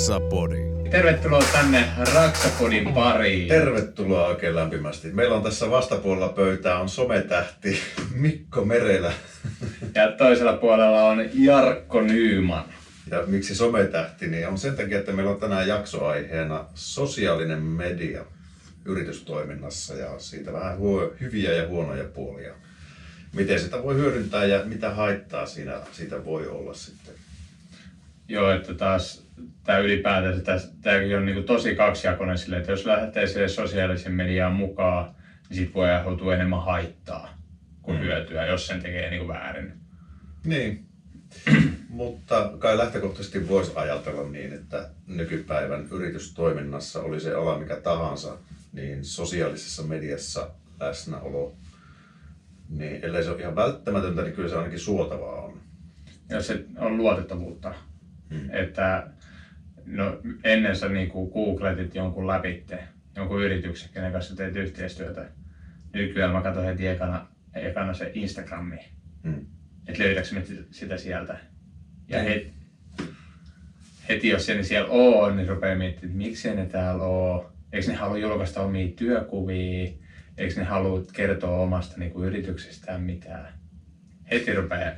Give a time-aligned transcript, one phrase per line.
[0.00, 0.56] Raksapodi.
[0.90, 3.48] Tervetuloa tänne Raksapodin pariin.
[3.48, 5.08] Tervetuloa oikein lämpimästi.
[5.12, 7.78] Meillä on tässä vastapuolella pöytää on sometähti
[8.14, 9.12] Mikko Merelä.
[9.94, 12.64] Ja toisella puolella on Jarkko Nyyman.
[13.10, 18.24] Ja miksi sometähti, niin on sen takia, että meillä on tänään jaksoaiheena sosiaalinen media
[18.84, 22.54] yritystoiminnassa ja siitä vähän huo, hyviä ja huonoja puolia.
[23.32, 27.14] Miten sitä voi hyödyntää ja mitä haittaa siinä, siitä voi olla sitten.
[28.28, 29.29] Joo, että taas
[29.64, 35.14] tämä ylipäätään, tämäkin on niinku tosi kaksijakoinen sille, että jos lähtee sille sosiaalisen mediaan mukaan,
[35.48, 37.38] niin siitä voi aiheutua enemmän haittaa
[37.82, 38.02] kuin mm.
[38.02, 39.72] hyötyä, jos sen tekee niinku väärin.
[40.44, 40.86] Niin,
[41.88, 48.36] mutta kai lähtökohtaisesti voisi ajatella niin, että nykypäivän yritystoiminnassa oli se ala mikä tahansa,
[48.72, 50.50] niin sosiaalisessa mediassa
[50.80, 51.54] läsnäolo,
[52.68, 55.60] niin ellei se ole ihan välttämätöntä, niin kyllä se ainakin suotavaa on.
[56.28, 57.74] Ja se on luotettavuutta.
[58.30, 58.50] Hmm.
[58.54, 59.06] Että
[59.90, 62.84] no, ennen sä niin googletit jonkun läpitte,
[63.16, 65.28] jonkun yrityksen, kenen kanssa teet yhteistyötä.
[65.92, 68.78] Nykyään mä katson heti ekana, ekana se Instagrami.
[69.24, 69.46] Hmm.
[69.86, 71.38] Että löydätkö sitä sieltä.
[72.08, 72.28] Ja hmm.
[72.28, 72.52] heti,
[74.08, 77.52] heti jos se siellä on, niin rupeaa miettimään, että miksi ne täällä on.
[77.72, 79.90] Eikö ne halua julkaista omia työkuvia?
[80.38, 83.54] Eikö ne halua kertoa omasta niin kuin yrityksestään mitään?
[84.30, 84.92] Heti rupeaa.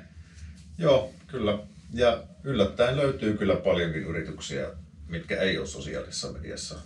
[0.79, 1.59] Joo, kyllä.
[1.95, 4.69] Ja yllättäen löytyy kyllä paljonkin yrityksiä,
[5.12, 6.78] mitkä ei ole sosiaalisessa mediassa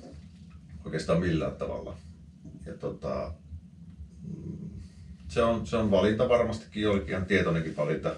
[0.84, 1.96] oikeastaan millään tavalla.
[2.66, 3.32] Ja tota,
[4.22, 4.70] mm,
[5.28, 8.14] se, on, se on valinta varmastikin joillekin ihan tietoinenkin valinta.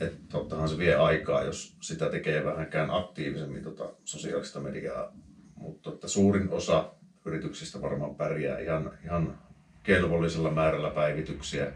[0.00, 5.12] Että tottahan se vie aikaa, jos sitä tekee vähänkään aktiivisemmin tota sosiaalista mediaa.
[5.56, 6.90] Mutta että suurin osa
[7.24, 9.38] yrityksistä varmaan pärjää ihan, ihan
[9.82, 11.72] kelvollisella määrällä päivityksiä.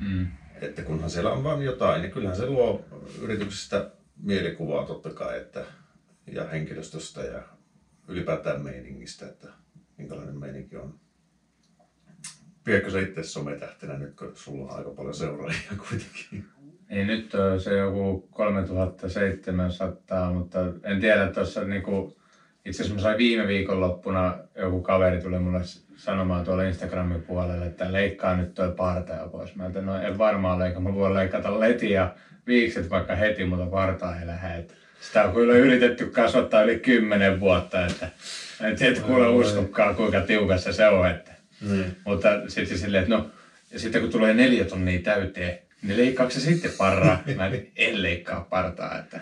[0.00, 0.26] Mm.
[0.60, 2.84] Että kunhan siellä on vain jotain, niin kyllähän se luo
[3.20, 5.64] yrityksestä mielikuvaa totta kai, että,
[6.26, 7.42] ja henkilöstöstä ja
[8.08, 9.48] ylipäätään meiningistä, että
[9.96, 10.94] minkälainen meininki on.
[12.64, 16.44] Pidätkö sä itse sometähtenä nyt, kun sulla on aika paljon seuraajia kuitenkin?
[16.88, 22.16] Ei nyt on se joku 3700, mutta en tiedä tuossa niinku,
[22.64, 25.60] itse asiassa mä sain viime viikonloppuna joku kaveri tuli mulle
[25.96, 29.56] sanomaan tuolla Instagramin puolelle, että leikkaa nyt toi parta jo pois.
[29.56, 32.14] Mä no en varmaan leikkaa, mä voin leikata leti ja
[32.46, 34.66] viikset vaikka heti, mutta partaa ei lähde.
[35.06, 38.08] Sitä on kyllä yritetty kasvattaa yli kymmenen vuotta, että
[38.60, 41.10] en tiedä kuule uskokaan kuinka tiukassa se on.
[41.10, 41.30] Että.
[41.60, 41.84] Mm.
[42.04, 43.30] Mutta sitten silleen, että no,
[43.70, 47.22] ja sitten kun tulee neljä tonnia täyteen, niin leikkaako se sitten parraa?
[47.36, 48.98] Mä en leikkaa partaa.
[48.98, 49.20] Että.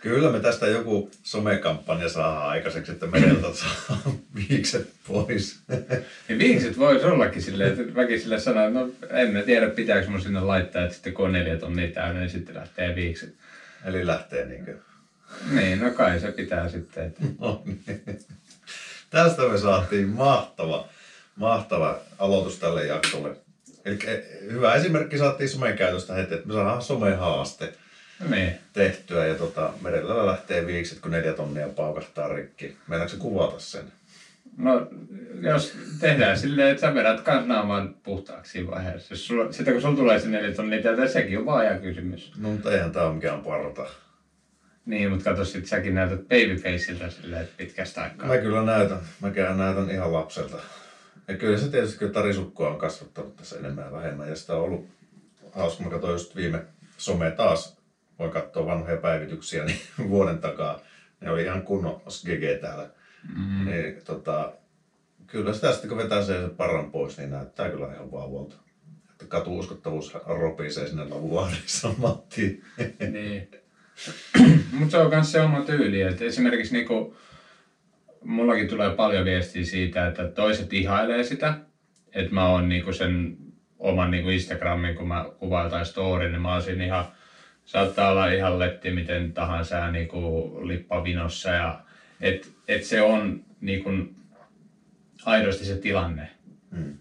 [0.00, 5.60] Kyllä me tästä joku somekampanja saa aikaiseksi, että mereltä saa viikset pois.
[6.28, 10.40] Ja viikset voisi ollakin silleen, että väkisille sanoo, että no en tiedä pitääkö mun sinne
[10.40, 13.34] laittaa, että sitten kun on neljä tonnia täynnä, niin sitten lähtee viikset.
[13.84, 14.74] Eli lähtee niinkö?
[15.50, 17.06] Niin, no kai se pitää sitten.
[17.06, 17.22] Että...
[17.40, 18.20] No niin.
[19.10, 20.88] Tästä me saatiin mahtava,
[21.36, 23.36] mahtava aloitus tälle jaksolle.
[23.84, 23.98] Eli
[24.50, 27.64] hyvä esimerkki saatiin somen käytöstä heti, että me saadaan somehaaste.
[27.64, 27.72] haaste
[28.28, 28.54] niin.
[28.72, 29.26] tehtyä.
[29.26, 32.76] Ja tota, merellä lähtee viikset, kun neljä tonnia paukahtaa rikki.
[32.88, 33.92] Meinaatko se kuvata sen?
[34.56, 34.88] No,
[35.40, 39.14] jos tehdään silleen, että sä vedät kans naaman puhtaaksi vaiheessa.
[39.14, 42.32] Jos sulla, sitten kun sulla tulee se neljä tonnia täältä, sekin on vaaja kysymys.
[42.38, 43.86] No, mutta eihän tää ole mikään parta.
[44.86, 48.28] Niin, mutta kato sit säkin näytät babyfaceilta silleen, pitkästä aikaa.
[48.28, 49.00] Mä kyllä näytän.
[49.20, 50.56] Mäkään näytän ihan lapselta.
[51.28, 54.28] Ja kyllä se tietysti kyllä tarisukkoa on kasvattanut tässä enemmän ja vähemmän.
[54.28, 54.86] Ja sitä on ollut
[55.52, 55.84] hauska.
[55.84, 56.62] Mä katsoin just viime
[56.98, 57.76] some taas
[58.18, 59.80] voi katsoa vanhoja päivityksiä niin
[60.10, 60.80] vuoden takaa.
[61.20, 62.90] Ne oli ihan kunnon GG täällä.
[63.36, 63.64] Mm.
[63.64, 64.52] Niin, tota,
[65.26, 68.56] kyllä sitä sitten kun vetää sen paran pois, niin näyttää kyllä ihan vauvalta.
[69.10, 72.62] Että katuuskottavuus ropisee sinne lavuahdissa Matti.
[73.10, 73.48] niin.
[74.72, 76.02] Mutta se on myös se oma tyyli.
[76.02, 77.16] Että esimerkiksi niinku,
[78.24, 81.54] mullakin tulee paljon viestiä siitä, että toiset ihailee sitä.
[82.14, 83.36] Että mä oon niinku sen
[83.78, 87.04] oman niinku Instagramin, kun mä kuvaan jotain story, niin mä oon siinä ihan
[87.64, 91.50] saattaa olla ihan letti miten tahansa niin kuin lippavinossa.
[91.50, 91.80] Ja,
[92.20, 94.16] et, et se on niin kuin,
[95.24, 96.28] aidosti se tilanne.
[96.76, 96.94] Hmm.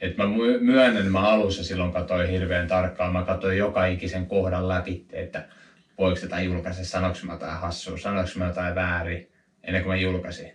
[0.00, 0.24] Et mä
[0.60, 3.12] myönnän, mä alussa silloin katsoin hirveän tarkkaan.
[3.12, 5.48] Mä katsoin joka ikisen kohdan läpi, että
[5.98, 9.28] voiko tätä julkaista, sanoinko mä jotain hassua, sanoinko mä jotain väärin,
[9.62, 10.52] ennen kuin mä julkaisin.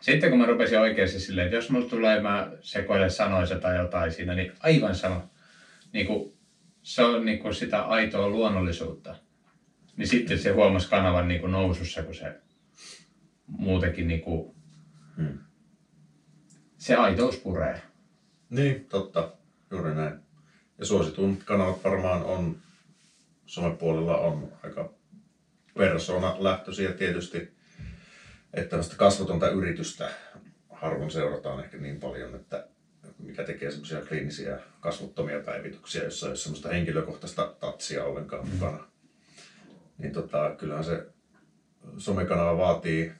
[0.00, 4.12] Sitten kun mä rupesin oikeasti silleen, että jos mulla tulee, mä sekoilen sanoissa tai jotain
[4.12, 5.22] siinä, niin aivan sano.
[5.92, 6.32] Niin kuin
[6.82, 9.16] se on niin kuin sitä aitoa luonnollisuutta.
[9.96, 12.40] Niin sitten se huomasi kanavan niin kuin nousussa, kun se
[13.46, 14.54] muutenkin niin kuin,
[15.16, 15.38] hmm.
[16.78, 17.82] se aitous puree.
[18.50, 19.32] Niin, totta.
[19.70, 20.18] Juuri näin.
[20.78, 22.56] Ja suositun kanavat varmaan on,
[23.50, 24.92] somepuolella on aika
[25.74, 27.38] persona lähtöisiä tietysti,
[28.54, 30.10] että tämmöistä kasvotonta yritystä
[30.70, 32.68] harvoin seurataan ehkä niin paljon, että
[33.18, 38.54] mikä tekee semmoisia kliinisiä kasvottomia päivityksiä, jossa ei ole semmoista henkilökohtaista tatsia ollenkaan mm.
[38.54, 38.86] mukana.
[39.98, 41.06] Niin tota, kyllähän se
[41.98, 43.12] somekanava vaatii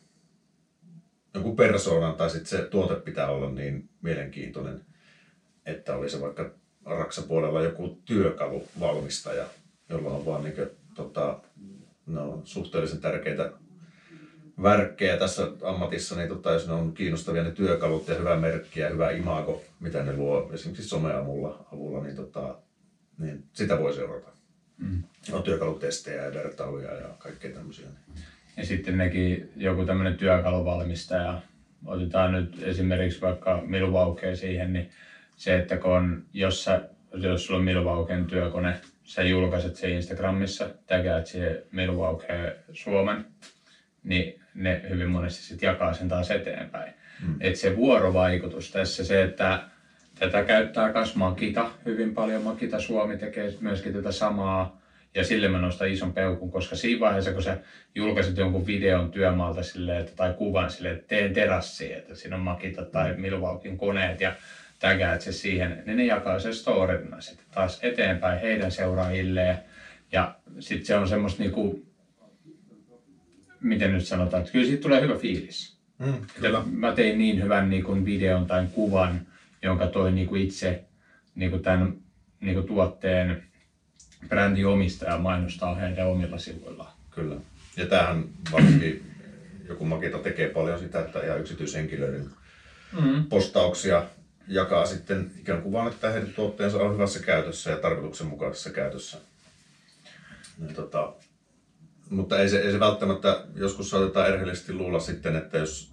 [1.35, 4.85] jonkun persoonan tai sitten se tuote pitää olla niin mielenkiintoinen,
[5.67, 6.51] että oli se vaikka
[6.85, 9.47] raksapuolella joku työkaluvalmistaja,
[9.91, 11.41] jolla on vaan niin kuin, tota,
[12.07, 13.53] no, suhteellisen tärkeitä
[14.63, 18.89] värkkejä tässä ammatissa, niin tota, jos ne on kiinnostavia ne työkalut ja hyvä merkki ja
[18.89, 22.59] hyvä imago, mitä ne luo esimerkiksi someavulla, avulla, niin, tota,
[23.19, 24.29] niin sitä voi seurata.
[24.79, 25.03] Mm.
[25.33, 27.87] On työkalutestejä ja vertailuja ja kaikkea tämmöisiä.
[28.57, 31.43] Ja sitten nekin joku tämmöinen työkaluvalmistaja,
[31.87, 34.91] otetaan nyt esimerkiksi vaikka Milwaukee siihen, niin
[35.37, 40.69] se, että kun on, jos, sä, jos sulla on Milwaukee'n työkone, sä julkaiset se Instagramissa,
[40.87, 43.25] täkäät siihen Milwaukee Suomen,
[44.03, 46.93] niin ne hyvin monesti sitten jakaa sen taas eteenpäin.
[47.27, 47.37] Mm.
[47.41, 49.63] Et se vuorovaikutus tässä, se, että
[50.19, 52.43] tätä käyttää myös Makita hyvin paljon.
[52.43, 54.81] Makita Suomi tekee myöskin tätä samaa
[55.15, 57.57] ja sille mä nostan ison peukun, koska siinä vaiheessa, kun sä
[57.95, 62.43] julkaiset jonkun videon työmaalta sille, että, tai kuvan sille, että teen terassi, että siinä on
[62.43, 63.21] Makita tai mm.
[63.21, 64.33] Milwaukeein koneet ja
[64.81, 69.59] tägäät se siihen, niin ne jakaa sen storina sitten taas eteenpäin heidän seuraajilleen.
[70.13, 71.87] Ja sitten se on semmoista niinku,
[73.61, 75.77] miten nyt sanotaan, että kyllä siitä tulee hyvä fiilis.
[75.99, 76.63] Mm, kyllä.
[76.73, 79.21] Mä tein niin hyvän niin kuin videon tai kuvan,
[79.63, 80.85] jonka toi niin kuin itse
[81.35, 81.97] niin kuin tämän
[82.41, 83.43] niin kuin tuotteen
[84.29, 86.93] brändiomistaja mainostaa heidän omilla sivuillaan.
[87.11, 87.37] Kyllä.
[87.77, 89.03] Ja tämähän varsinkin
[89.69, 92.27] joku Makita tekee paljon sitä, että ihan yksityishenkilöiden
[93.01, 93.25] mm.
[93.25, 94.07] postauksia
[94.49, 99.19] jakaa sitten ikään kuin vaan, että heidän tuotteensa on hyvässä käytössä ja tarkoituksenmukaisessa käytössä.
[100.59, 101.13] Niin, tota,
[102.11, 105.93] mutta ei se, ei se välttämättä, joskus saatetaan erheellisesti luulla sitten, että jos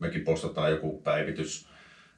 [0.00, 1.68] mekin postataan joku päivitys,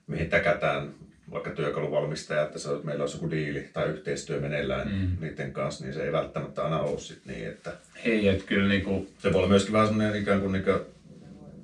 [0.07, 0.95] mihin täkätään
[1.31, 5.17] vaikka työkaluvalmistaja, että se, meillä olisi joku diili tai yhteistyö meneillään mm.
[5.21, 7.73] niiden kanssa, niin se ei välttämättä aina ole sit niin, että...
[8.05, 9.09] Ei, että kyllä niinku...
[9.19, 10.71] Se voi olla myöskin vähän semmoinen ikään kuin niinku,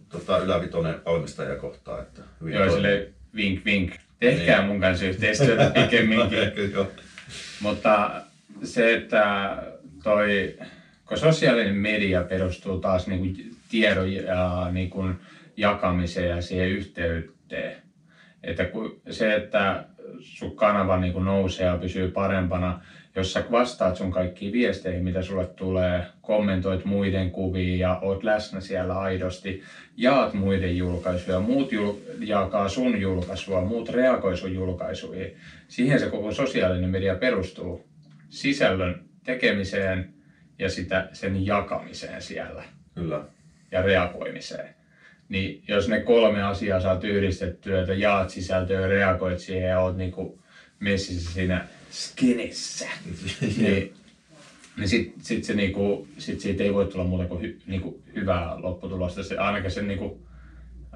[0.09, 2.23] tota, ylävitoinen valmistajakohta, että...
[2.45, 3.93] Joo, sille vink vink.
[4.21, 4.69] Tehkää niin.
[4.69, 6.39] mun kanssa yhteistyötä pikemminkin.
[7.61, 8.11] Mutta
[8.65, 9.57] se, että
[10.03, 10.57] toi
[11.13, 15.15] kun sosiaalinen media perustuu taas niin kuin tiedon ja niin kuin
[15.57, 17.77] jakamiseen ja siihen yhteyteen.
[18.43, 18.65] Että
[19.11, 19.85] se, että
[20.21, 22.81] sun kanava niin kuin nousee ja pysyy parempana,
[23.15, 28.61] jos sä vastaat sun kaikkiin viesteihin, mitä sulle tulee, kommentoit muiden kuvia ja oot läsnä
[28.61, 29.63] siellä aidosti,
[29.97, 35.37] jaat muiden julkaisuja, muut jul- jakaa sun julkaisua, muut reagoi sun julkaisuihin.
[35.69, 37.85] Siihen se koko sosiaalinen media perustuu.
[38.29, 40.15] Sisällön tekemiseen,
[40.59, 42.63] ja sitä, sen jakamiseen siellä.
[42.95, 43.25] Kyllä.
[43.71, 44.75] Ja reagoimiseen.
[45.29, 50.43] Niin jos ne kolme asiaa saat yhdistettyä, että jaat sisältöä reagoit siihen ja oot niinku
[50.83, 52.89] messissä siinä skinissä,
[53.61, 53.95] niin,
[54.77, 58.63] niin sit, sit, se niinku, sit siitä ei voi tulla muuta kuin hy, niinku hyvää
[58.63, 59.23] lopputulosta.
[59.23, 60.27] Se, ainakin sen niinku,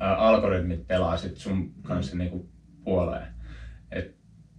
[0.02, 2.18] ä, algoritmit pelaa sit sun kanssa mm.
[2.18, 2.49] niinku
[2.84, 3.26] puoleen.
[3.92, 4.14] Et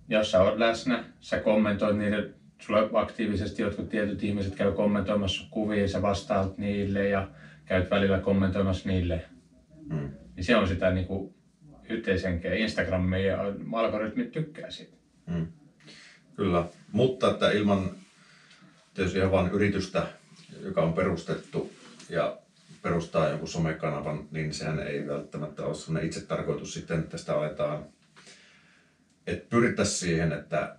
[0.09, 5.87] jos sä oot läsnä, sä kommentoit niiden sulla aktiivisesti jotkut tietyt ihmiset käy kommentoimassa kuvia,
[5.87, 7.29] sä vastaat niille ja
[7.65, 9.25] käyt välillä kommentoimassa niille.
[9.89, 10.09] Mm.
[10.35, 11.33] Niin se on sitä niin kuin
[11.89, 12.55] yhteisenkeä.
[12.55, 14.96] Instagramia ja algoritmit tykkää siitä.
[15.27, 15.47] Mm.
[16.35, 17.91] Kyllä, mutta että ilman
[18.93, 20.07] tietysti ihan vain yritystä,
[20.61, 21.71] joka on perustettu
[22.09, 22.37] ja
[22.81, 27.85] perustaa joku somekanavan, niin sehän ei välttämättä ole sellainen itse tarkoitus sitten, että tästä aletaan,
[29.27, 30.75] että pyrittäisiin siihen, että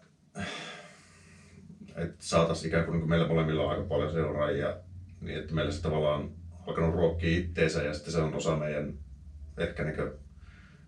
[1.97, 4.77] että saataisiin ikään kuin, niin meillä molemmilla on aika paljon seuraajia,
[5.21, 6.31] niin että meillä se tavallaan
[6.67, 8.95] alkanut ruokkia itteensä ja sitten se on osa meidän
[9.57, 10.13] ehkä niin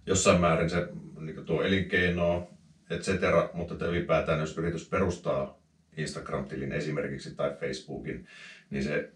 [0.06, 0.88] jossain määrin se
[1.20, 2.48] niin tuo elinkeino,
[2.90, 5.58] et cetera, mutta että ylipäätään jos yritys perustaa
[5.96, 8.26] Instagram-tilin esimerkiksi tai Facebookin,
[8.70, 9.12] niin se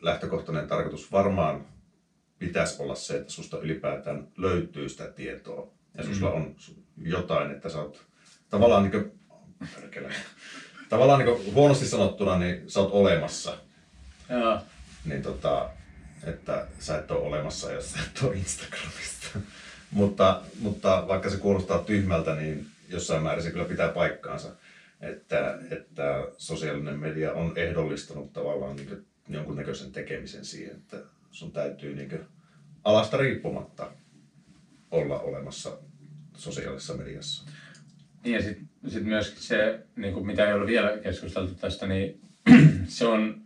[0.00, 1.66] lähtökohtainen tarkoitus varmaan
[2.38, 6.36] pitäisi olla se, että susta ylipäätään löytyy sitä tietoa ja sulla mm.
[6.36, 6.56] on
[7.02, 8.04] jotain, että sä oot
[8.50, 9.12] tavallaan niin kuin,
[10.88, 13.58] tavallaan niin huonosti sanottuna, niin sä oot olemassa.
[14.30, 14.60] Joo.
[15.04, 15.70] Niin tota,
[16.24, 19.26] että sä et ole olemassa, jos sä et ole Instagramista.
[19.90, 24.48] mutta, mutta vaikka se kuulostaa tyhmältä, niin jossain määrin se kyllä pitää paikkaansa.
[25.00, 30.96] Että, että sosiaalinen media on ehdollistanut tavallaan niin jonkunnäköisen tekemisen siihen, että
[31.30, 32.20] sun täytyy niin
[32.84, 33.92] alasta riippumatta
[34.90, 35.78] olla olemassa
[36.36, 37.50] sosiaalisessa mediassa.
[38.24, 42.20] Niin ja sitten sit myöskin se, niin kuin mitä ei ole vielä keskusteltu tästä, niin
[42.86, 43.42] se on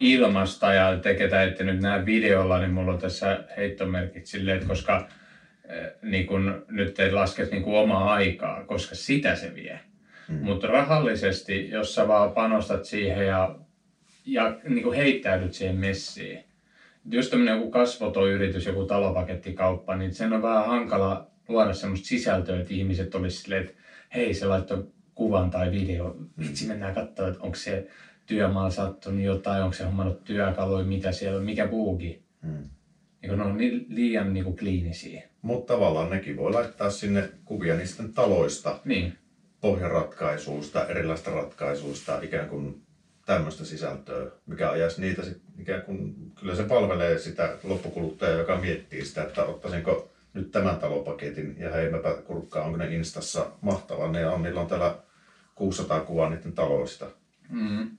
[0.00, 4.68] ilmasta ja te ketä ette nyt näe videolla, niin mulla on tässä heittomerkit silleen, että
[4.68, 5.08] koska
[6.02, 9.80] niin kun, nyt ei laske niin kun omaa aikaa, koska sitä se vie.
[10.28, 10.44] Mm.
[10.44, 13.58] Mutta rahallisesti, jos sä vaan panostat siihen ja,
[14.26, 16.44] ja niin kuin heittäydyt siihen messiin,
[17.10, 22.74] jos tämmöinen joku kasvotoyritys, joku talopakettikauppa, niin sen on vähän hankala luoda semmoista sisältöä, että
[22.74, 23.74] ihmiset olisivat silleen, että
[24.14, 27.86] hei se laittoi kuvan tai video, vitsi mennään katsoa, että onko se
[28.26, 32.22] työmaalla sattunut jotain, onko se hommannut työkaluja, mitä siellä on, mikä buugi.
[32.42, 32.68] Hmm.
[33.22, 35.22] Niin ne on niin, liian niin kuin kliinisiä.
[35.44, 39.18] Mutta tavallaan nekin voi laittaa sinne kuvia niistä taloista, niin.
[39.60, 42.82] pohjaratkaisuista, erilaisista ratkaisuista, ikään kuin
[43.26, 49.04] tämmöistä sisältöä, mikä ajaisi niitä sit ikään kuin, kyllä se palvelee sitä loppukuluttajaa, joka miettii
[49.04, 54.26] sitä, että ottaisinko nyt tämän talopaketin ja hei mäpä kurkkaa, onko ne Instassa mahtavaa, ne
[54.26, 54.96] on, niillä on täällä
[55.54, 57.06] 600 kuvaa niiden taloista.
[57.48, 57.90] Mm.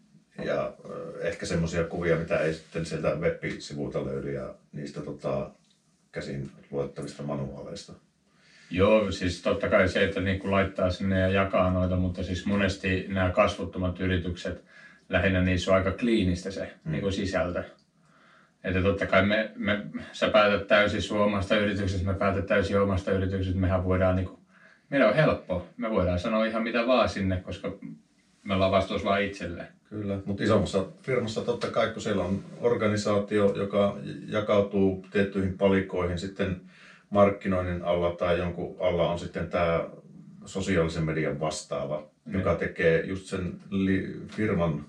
[0.45, 0.73] Ja
[1.19, 5.51] ehkä semmoisia kuvia, mitä ei sitten sieltä web-sivuilta löydy ja niistä tota,
[6.15, 7.93] käsin luettavista manuaaleista.
[8.69, 13.05] Joo, siis totta kai se, että niin laittaa sinne ja jakaa noita, mutta siis monesti
[13.07, 14.63] nämä kasvottomat yritykset,
[15.09, 16.91] lähinnä niissä on aika kliinistä se mm.
[16.91, 17.63] niin kuin sisältö.
[18.63, 23.11] Että totta kai me, me, sä päätät täysin sun omasta yrityksestä, me päätät täysin omasta
[23.11, 24.39] yrityksestä, mehän voidaan niin kuin,
[24.89, 27.77] meillä on helppo, me voidaan sanoa ihan mitä vaan sinne, koska
[28.43, 29.67] me ollaan vastuus vain itselle.
[29.89, 36.61] Kyllä, mutta isommassa firmassa totta kai, kun siellä on organisaatio, joka jakautuu tiettyihin palikoihin, sitten
[37.09, 39.89] markkinoinnin alla tai jonkun alla on sitten tämä
[40.45, 42.33] sosiaalisen median vastaava, mm.
[42.33, 44.85] joka tekee just sen li- firman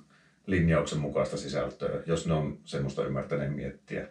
[0.47, 4.09] linjauksen mukaista sisältöä, jos ne on semmoista ymmärtäneen miettiä.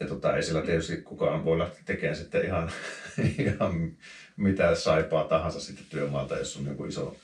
[0.00, 2.70] Ja tota, ei sillä tietysti kukaan voi lähteä tekemään sitten ihan,
[3.38, 3.92] ihan
[4.36, 7.16] mitä saipaa tahansa sitten työmaalta, jos on joku iso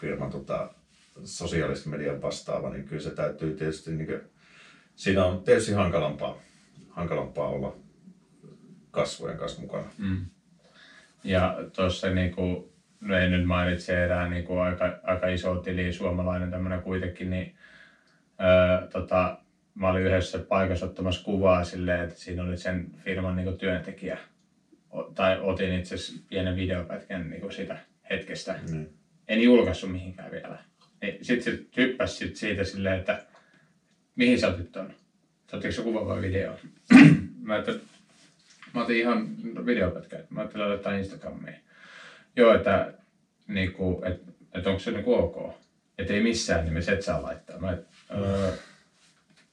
[0.00, 0.70] firman tota,
[1.24, 4.20] sosiaalisen median vastaava, niin kyllä se täytyy tietysti, niin kuin,
[4.94, 6.38] siinä on tietysti hankalampaa,
[6.90, 7.76] hankalampaa olla
[8.90, 9.84] kasvojen kanssa mukana.
[9.98, 10.26] Mm.
[11.24, 15.92] Ja tuossa niin kuin, no ei nyt mainitse erää niin kuin aika, aika iso tili,
[15.92, 17.56] suomalainen tämmöinen kuitenkin, niin
[18.40, 19.38] öö, tota,
[19.74, 24.18] mä olin yhdessä paikassa ottamassa kuvaa silleen, että siinä oli sen firman niin kuin työntekijä.
[24.90, 27.78] O, tai otin itse asiassa pienen videopätkän niin kuin sitä
[28.10, 28.58] hetkestä.
[28.70, 28.86] Mm.
[29.28, 30.58] En julkaissut mihinkään vielä.
[31.02, 33.26] Niin sitten se hyppäsi sit siitä silleen, että
[34.16, 34.94] mihin sä otit ton?
[35.52, 36.58] Ottiko se kuva vai video?
[37.42, 37.72] mä, että,
[38.74, 40.20] mä otin ihan videopätkää.
[40.30, 41.56] Mä ajattelin laittaa Instagramiin.
[42.36, 42.94] Joo, että
[43.46, 44.22] niinku, et,
[44.54, 45.54] et onko se niinku ok?
[45.98, 47.58] Että ei missään nimessä et saa laittaa.
[47.58, 48.52] Mä, et, öö,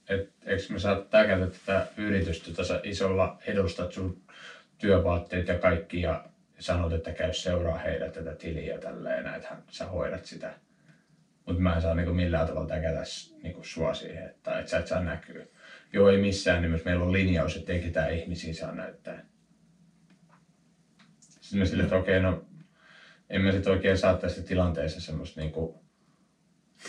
[0.09, 4.21] et, eikö me saa täkätä tätä yritystä tässä isolla edustat sun
[4.77, 6.25] työvaatteet ja kaikki ja
[6.59, 10.53] sanot, että käy seuraa heidät tätä tiliä tälleen, näethän sä hoidat sitä
[11.49, 13.03] mutta mä en saa niinku millään tavalla täkätä
[13.43, 15.45] niinku sua siihen, että et sä et saa näkyä.
[15.93, 16.85] Joo, ei missään nimessä.
[16.85, 19.25] Meillä on linjaus, että ei ketään ihmisiä saa näyttää.
[21.19, 22.45] Sitten sille, että okei, no
[23.29, 25.83] en mä sitten oikein saa tässä tilanteessa semmoista niinku,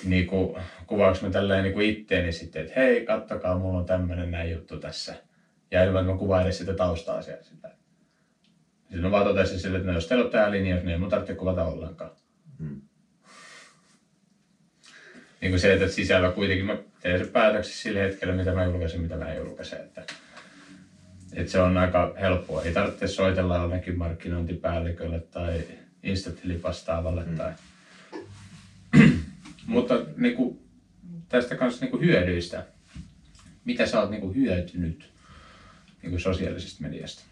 [0.04, 4.78] niinku, kuvaaks mä tälleen niinku itteeni sitten, että hei, kattokaa, mulla on tämmönen näin juttu
[4.78, 5.14] tässä.
[5.70, 7.70] Ja ilman, että mä kuvaan edes sitä taustaa siellä sitä.
[8.80, 11.10] Sitten mä vaan totesin sille, että no, jos teillä on tää linjaus, niin ei mun
[11.10, 12.10] tarvitse kuvata ollenkaan.
[12.58, 12.89] Hmm
[15.40, 19.00] niin kuin se, että sisällä kuitenkin mä teen se päätöksen sillä hetkellä, mitä mä julkaisen,
[19.00, 19.76] mitä mä en julkaise.
[19.76, 20.04] Että,
[21.32, 22.62] että se on aika helppoa.
[22.62, 25.64] Ei tarvitse soitella jollekin markkinointipäällikölle tai
[26.02, 27.24] instatilipastavalle.
[27.24, 27.36] Mm.
[27.36, 27.52] Tai...
[29.66, 30.60] Mutta niin kuin,
[31.28, 32.66] tästä kanssa niin kuin hyödyistä.
[33.64, 35.10] Mitä sä oot niin kuin hyötynyt
[36.02, 37.22] niin kuin sosiaalisesta mediasta?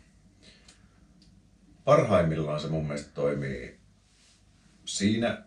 [1.85, 3.79] Parhaimmillaan se mun mielestä toimii
[4.85, 5.43] siinä,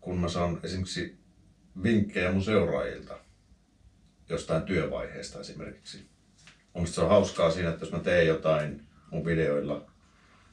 [0.00, 1.25] kun mä saan esimerkiksi
[1.82, 3.18] vinkkejä mun seuraajilta
[4.28, 6.06] jostain työvaiheesta esimerkiksi.
[6.72, 9.90] Mun se on hauskaa siinä, että jos mä teen jotain mun videoilla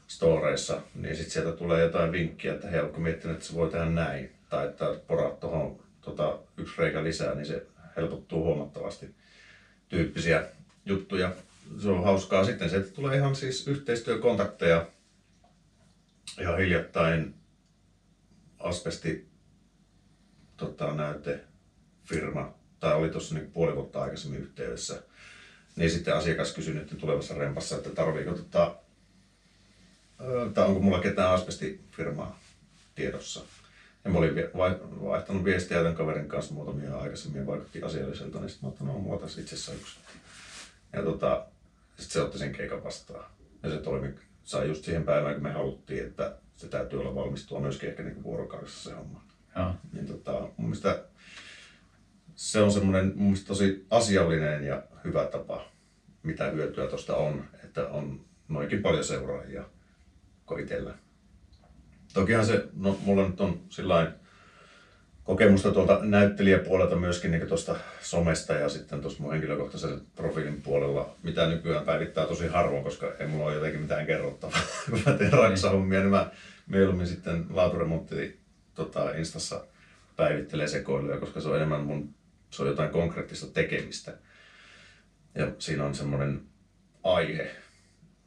[0.07, 3.85] storeissa, niin sitten sieltä tulee jotain vinkkiä, että hei, onko miettinyt, että se voi tehdä
[3.85, 4.31] näin.
[4.49, 7.65] Tai että poraat tuohon tota, yksi reikä lisää, niin se
[7.97, 9.15] helpottuu huomattavasti
[9.89, 10.45] tyyppisiä
[10.85, 11.35] juttuja.
[11.79, 12.45] Se on hauskaa.
[12.45, 14.87] Sitten sieltä tulee ihan siis yhteistyökontakteja.
[16.39, 17.33] Ihan hiljattain
[18.59, 19.32] asbesti
[20.57, 25.03] tota, näytefirma, tai oli tuossa niin puoli vuotta aikaisemmin yhteydessä,
[25.75, 28.75] niin sitten asiakas kysyi nyt tulevassa rempassa, että tarviiko tota,
[30.53, 32.39] tai onko mulla ketään asbestifirmaa
[32.95, 33.41] tiedossa.
[34.05, 34.35] Ja mä olin
[35.03, 39.19] vaihtanut viestiä tämän kaverin kanssa muutamia aikaisemmin ja vaikutti asialliselta, niin sitten mä ottanut, mulla
[39.19, 39.99] tässä itse asiassa yksi.
[40.93, 41.45] Ja tota,
[41.97, 43.25] sitten se otti sen keikan vastaan.
[43.63, 47.59] Ja se toimi, sai just siihen päivään, kun me haluttiin, että se täytyy olla valmistua
[47.59, 49.23] myöskin ehkä niin vuorokaudessa se homma.
[49.55, 49.75] Ja.
[49.93, 51.03] Niin tota, mun mielestä
[52.35, 55.65] se on semmoinen mun mielestä tosi asiallinen ja hyvä tapa,
[56.23, 59.63] mitä hyötyä tuosta on, että on noinkin paljon seuraajia
[60.45, 60.93] kuin itsellä.
[62.13, 64.07] Tokihan se, no mulla nyt on sillain
[65.23, 71.47] kokemusta tuolta näyttelijäpuolelta myöskin niin tuosta somesta ja sitten tuossa mun henkilökohtaisen profiilin puolella, mitä
[71.47, 74.59] nykyään päivittää tosi harvoin, koska ei mulla ole jotenkin mitään kerrottavaa.
[74.89, 76.31] Kun mä teen raksahommia, niin mä
[76.67, 78.42] mieluummin sitten laaturemontti
[78.75, 79.65] tota, Instassa
[80.15, 82.15] päivittelee sekoiluja, koska se on enemmän mun,
[82.49, 84.17] se on jotain konkreettista tekemistä.
[85.35, 86.41] Ja siinä on semmoinen
[87.03, 87.51] aihe,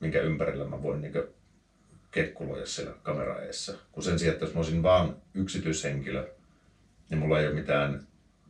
[0.00, 1.12] minkä ympärillä mä voin niin
[2.10, 3.74] kekkuloida siellä kamera eessä.
[3.92, 6.28] Kun sen sijaan, että jos mä olisin vaan yksityishenkilö,
[7.10, 8.06] niin mulla ei ole mitään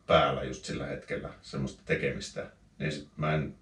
[0.07, 3.55] päällä just sillä hetkellä semmoista tekemistä, niin sit mä en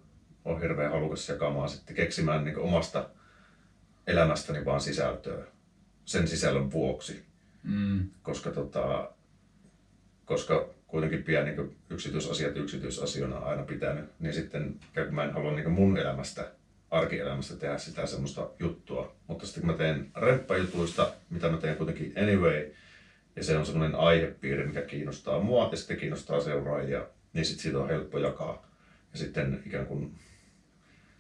[0.44, 3.10] ole hirveän halukas jakamaan sitten keksimään niin omasta
[4.06, 5.44] elämästäni vaan sisältöä
[6.04, 7.24] sen sisällön vuoksi.
[7.64, 8.10] Mm.
[8.22, 9.10] Koska, tota,
[10.24, 15.70] koska kuitenkin pian niin yksityisasiat yksityisasioina aina pitänyt, niin sitten kun mä en halua niin
[15.70, 16.50] mun elämästä,
[16.90, 19.16] arkielämästä tehdä sitä semmoista juttua.
[19.26, 22.70] Mutta sitten kun mä teen remppajutuista, mitä mä teen kuitenkin anyway,
[23.36, 27.78] ja se on semmoinen aihepiiri, mikä kiinnostaa mua ja sitten kiinnostaa seuraajia, niin sitten siitä
[27.78, 28.66] on helppo jakaa.
[29.12, 30.14] Ja sitten ikään kuin,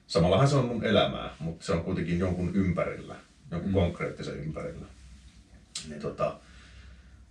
[0.06, 3.16] samallahan se on mun elämää, mutta se on kuitenkin jonkun ympärillä,
[3.50, 3.74] jonkun mm.
[3.74, 4.86] konkreettisen ympärillä.
[5.88, 6.40] Niin tota,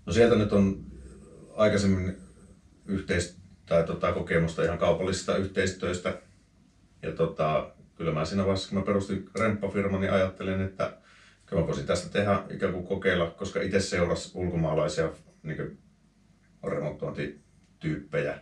[0.05, 0.85] no sieltä nyt on
[1.55, 2.17] aikaisemmin
[2.85, 6.21] yhteis- tai tota, kokemusta ihan kaupallisista yhteistyöstä.
[7.01, 10.97] Ja tota, kyllä mä siinä vaiheessa, kun mä perustin remppafirman, niin ajattelin, että
[11.45, 15.11] kyllä mä voisin tästä tehdä ikään kuin kokeilla, koska itse seurasi ulkomaalaisia
[15.43, 15.79] niin
[16.63, 18.39] remontointityyppejä.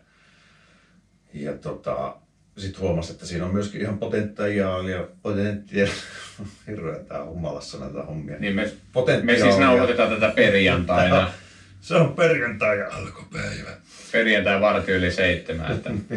[1.33, 2.20] Ja tota,
[2.57, 5.93] sitten huomasi, että siinä on myöskin ihan potentiaalia, potentiaalia,
[6.67, 8.39] hirveän tää humalassa näitä hommia.
[8.39, 8.71] Niin me,
[9.23, 11.31] me siis nauhoitetaan tätä perjantaina.
[11.81, 13.69] Se on perjantai ja alkupäivä.
[14.11, 15.71] Perjantai varti yli seitsemän.
[15.71, 15.89] Että...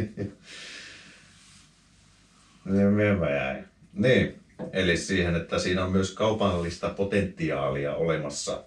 [2.64, 3.64] niin, mä jäin.
[3.92, 8.64] Niin, Eli siihen, että siinä on myös kaupallista potentiaalia olemassa.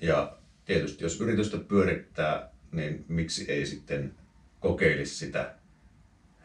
[0.00, 4.14] Ja tietysti jos yritystä pyörittää, niin miksi ei sitten
[4.60, 5.54] kokeilisi sitä,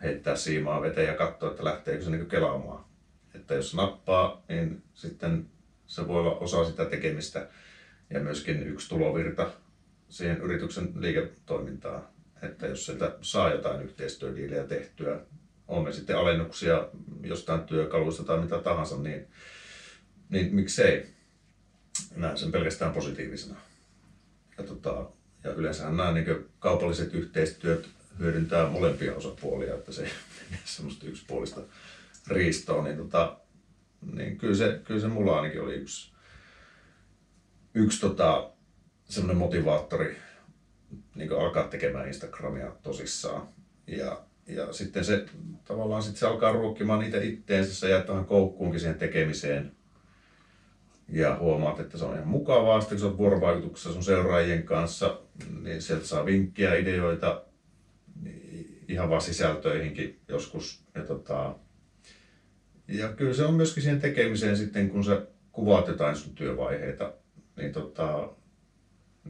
[0.04, 2.86] heittää siimaa veteen ja katsoa, että lähteekö se niin kelaamaan.
[3.36, 5.46] Että jos nappaa, niin sitten
[5.88, 7.48] se voi olla osa sitä tekemistä
[8.10, 9.52] ja myöskin yksi tulovirta
[10.10, 12.08] siihen yrityksen liiketoimintaan.
[12.42, 15.20] Että jos sieltä saa jotain yhteistyödiilejä tehtyä,
[15.68, 16.88] on ne sitten alennuksia
[17.24, 19.28] jostain työkaluista tai mitä tahansa, niin,
[20.30, 21.16] niin miksei.
[22.16, 23.56] Näen sen pelkästään positiivisena.
[24.58, 25.10] Ja, tota,
[25.44, 30.10] ja yleensä nämä niin kaupalliset yhteistyöt hyödyntää molempia osapuolia, että se ei
[30.66, 31.62] semmoista yksipuolista
[32.28, 33.38] riistoa, niin, tota,
[34.14, 36.12] niin kyllä, se, kyllä se mulla ainakin oli yksi,
[37.74, 38.52] yksi tota,
[39.06, 40.18] semmoinen motivaattori
[41.16, 43.48] niin alkaa tekemään Instagramia tosissaan.
[43.88, 45.26] Ja ja sitten se
[45.66, 49.72] tavallaan sit se alkaa ruokkimaan niitä itteensä, sä jäät vähän koukkuunkin siihen tekemiseen.
[51.10, 55.20] Ja huomaat, että se on ihan mukavaa, sitten kun sä oot vuorovaikutuksessa sun seuraajien kanssa,
[55.62, 57.44] niin sieltä saa vinkkiä, ideoita,
[58.88, 60.86] ihan vaan sisältöihinkin joskus.
[60.96, 61.56] Ja, tota,
[62.88, 65.22] ja kyllä se on myöskin siihen tekemiseen sitten, kun sä
[65.52, 67.14] kuvaat jotain sun työvaiheita,
[67.58, 68.30] niin, tota,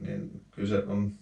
[0.00, 1.12] niin kyllä se on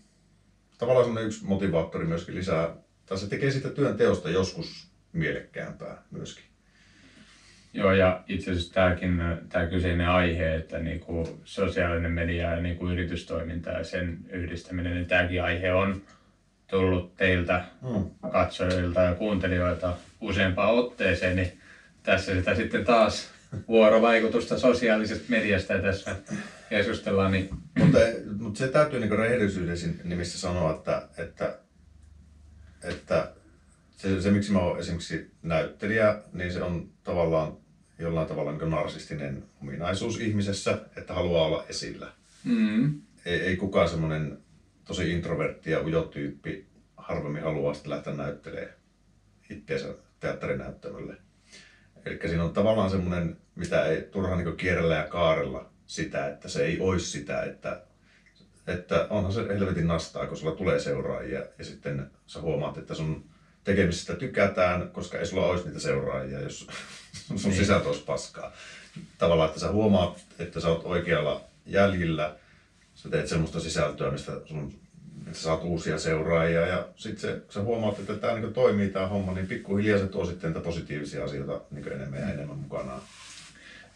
[0.78, 6.44] tavallaan semmoinen yksi motivaattori myöskin lisää tai se tekee sitä työn teosta joskus mielekkäämpää myöskin.
[7.72, 12.76] Joo, ja itse asiassa tämäkin, tämä kyseinen aihe, että niin kuin sosiaalinen media ja niin
[12.76, 16.02] kuin yritystoiminta ja sen yhdistäminen, niin tämäkin aihe on
[16.66, 18.04] tullut teiltä hmm.
[18.32, 21.58] katsojilta ja kuuntelijoilta useampaan otteeseen, niin
[22.02, 23.28] tässä sitä sitten taas
[23.68, 26.16] vuorovaikutusta sosiaalisesta mediasta ja tässä
[26.70, 27.32] keskustellaan.
[27.32, 27.48] Niin...
[27.78, 27.98] Mutta,
[28.38, 31.58] mutta se täytyy niin rehellisyyden nimissä sanoa, että, että
[32.84, 33.32] että
[33.96, 37.56] se, se miksi mä oon esimerkiksi näyttelijä, niin se on tavallaan
[37.98, 42.12] jollain tavalla niin narsistinen ominaisuus ihmisessä, että haluaa olla esillä.
[42.44, 43.00] Mm.
[43.24, 44.38] Ei, ei kukaan semmoinen
[44.84, 46.66] tosi introvertti ja ujo tyyppi
[46.96, 48.74] harvemmin haluaa sitten lähteä näyttelemään
[49.50, 49.88] itseensä
[50.20, 51.16] teatterinäyttämölle.
[52.04, 56.64] Eli siinä on tavallaan semmoinen, mitä ei turha niin kierrellä ja kaarella sitä, että se
[56.64, 57.82] ei olisi sitä, että
[58.66, 63.24] että onhan se helvetin nastaa, kun sulla tulee seuraajia ja sitten sä huomaat, että sun
[63.64, 66.66] tekemisestä tykätään, koska ei sulla olisi niitä seuraajia, jos
[67.26, 67.54] sun niin.
[67.54, 68.52] sisältö olisi paskaa.
[69.18, 72.36] Tavallaan, että sä huomaat, että sä oot oikealla jäljillä,
[73.04, 74.72] sä teet semmoista sisältöä, mistä sun,
[75.26, 79.46] että saat uusia seuraajia ja sitten sä huomaat, että tämä niin toimii tämä homma, niin
[79.46, 83.00] pikkuhiljaa se tuo sitten positiivisia asioita niin enemmän ja enemmän mukanaan.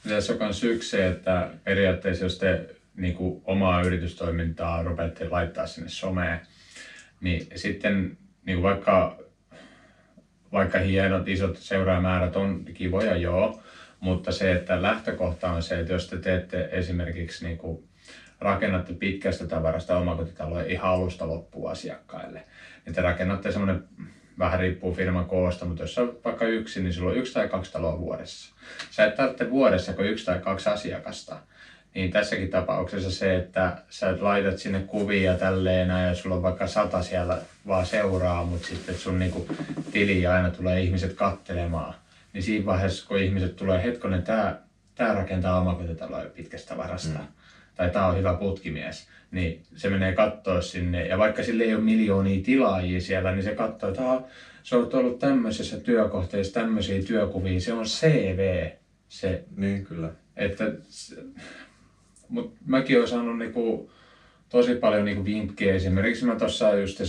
[0.09, 5.89] Tässä on myös se, että periaatteessa jos te niin kuin omaa yritystoimintaa rupeatte laittaa sinne
[5.89, 6.41] someen,
[7.21, 9.19] niin sitten niin vaikka,
[10.53, 13.63] vaikka hienot isot seuraajamäärät on kivoja, joo,
[14.01, 17.88] mutta se, että lähtökohta on se, että jos te teette esimerkiksi niin kuin
[18.41, 22.45] rakennatte pitkästä tavarasta omakotitaloa ihan alusta loppuun asiakkaille,
[22.85, 23.85] niin te rakennatte semmoinen,
[24.39, 27.73] vähän riippuu firman koosta, mutta jos on vaikka yksi, niin sulla on yksi tai kaksi
[27.73, 28.55] taloa vuodessa.
[28.91, 31.37] Sä et tarvitse vuodessa kuin yksi tai kaksi asiakasta.
[31.95, 37.03] Niin tässäkin tapauksessa se, että sä laitat sinne kuvia tälleen ja sulla on vaikka sata
[37.03, 39.47] siellä vaan seuraa, mutta sitten sun niinku
[39.93, 41.95] tili aina tulee ihmiset kattelemaan.
[42.33, 44.59] Niin siinä vaiheessa, kun ihmiset tulee, hetkonen, tää,
[44.95, 47.19] tää rakentaa omakotitaloa pitkästä varasta.
[47.19, 47.27] Mm
[47.79, 51.07] tai tämä on hyvä putkimies, niin se menee katsoa sinne.
[51.07, 54.03] Ja vaikka sille ei ole miljoonia tilaajia siellä, niin se katsoo, että
[54.63, 57.61] se on ollut tämmöisessä työkohteessa tämmöisiä työkuvia.
[57.61, 58.71] Se on CV.
[59.09, 60.11] Se, niin, kyllä.
[60.37, 60.65] Että,
[62.29, 63.91] mutta mäkin olen saanut niinku,
[64.49, 65.75] tosi paljon niinku vinkkejä.
[65.75, 67.01] Esimerkiksi mä tuossa just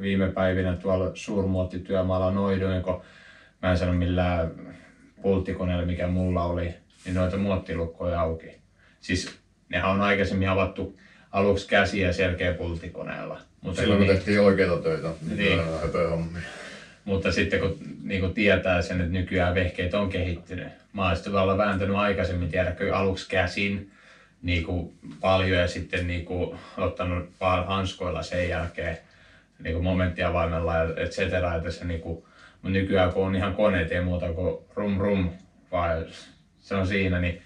[0.00, 3.02] viime päivinä tuolla suurmuottityömaalla noiduin, kun
[3.62, 4.74] mä en sano millään
[5.22, 8.46] pulttikoneella, mikä mulla oli, niin noita muottilukkoja auki.
[9.00, 10.98] Siis nehän on aikaisemmin avattu
[11.32, 13.40] aluksi käsiä selkeä pulttikoneella.
[13.60, 15.60] Mutta Silloin kun niin, tehtiin oikeita töitä, niin,
[17.04, 20.68] Mutta sitten kun niin kun tietää sen, että nykyään vehkeet on kehittynyt.
[20.92, 23.90] Mä oon sitten olla vääntänyt aikaisemmin, tiedäkö, aluksi käsin
[24.42, 28.98] niin kuin paljon ja sitten niin kuin, ottanut vaan hanskoilla sen jälkeen
[29.58, 31.54] niin kuin momenttiavaimella ja et cetera.
[31.54, 32.24] Että se, niin kuin,
[32.62, 35.30] nykyään kun on ihan koneet ei muuta kuin rum rum,
[35.72, 36.04] vai
[36.58, 37.42] se on siinä, niin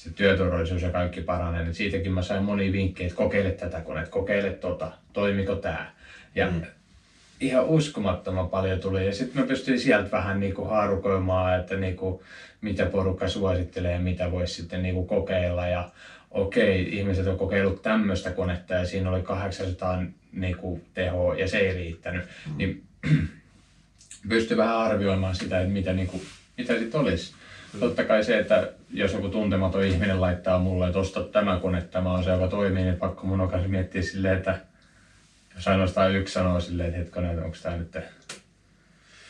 [0.00, 4.10] se työturvallisuus ja kaikki paranee, niin siitäkin mä sain moni vinkkejä, että kokeile tätä konetta,
[4.10, 5.92] kokeile tota, toimiko tämä.
[6.34, 6.62] Ja mm.
[7.40, 9.06] ihan uskomattoman paljon tuli.
[9.06, 12.22] Ja sitten mä pystyin sieltä vähän niinku haarukoimaan, että niinku,
[12.60, 15.66] mitä porukka suosittelee ja mitä voisi sitten niinku kokeilla.
[15.66, 15.90] Ja
[16.30, 21.74] okei, ihmiset on kokeillut tämmöistä konetta ja siinä oli 800 niinku, tehoa ja se ei
[21.74, 22.24] riittänyt.
[22.46, 22.56] Mm.
[22.56, 22.82] Niin
[24.28, 26.20] pystyi vähän arvioimaan sitä, että mitä, niinku,
[26.56, 27.39] mitä sitten olisi.
[27.78, 32.12] Totta kai se, että jos joku tuntematon ihminen laittaa mulle, että osta tämä kone, tämä
[32.12, 34.60] on se, joka toimii, niin pakko mun on miettiä silleen, että
[35.54, 37.96] jos ainoastaan yksi sanoo silleen, että hetkonen, että onko tämä nyt,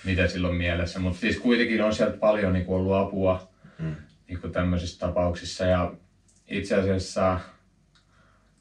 [0.05, 0.99] mitä silloin mielessä.
[0.99, 3.49] Mutta siis kuitenkin on sieltä paljon niin ollut apua
[3.79, 3.95] mm.
[4.29, 5.65] niin kuin tämmöisissä tapauksissa.
[5.65, 5.93] Ja
[6.49, 7.41] itse asiassa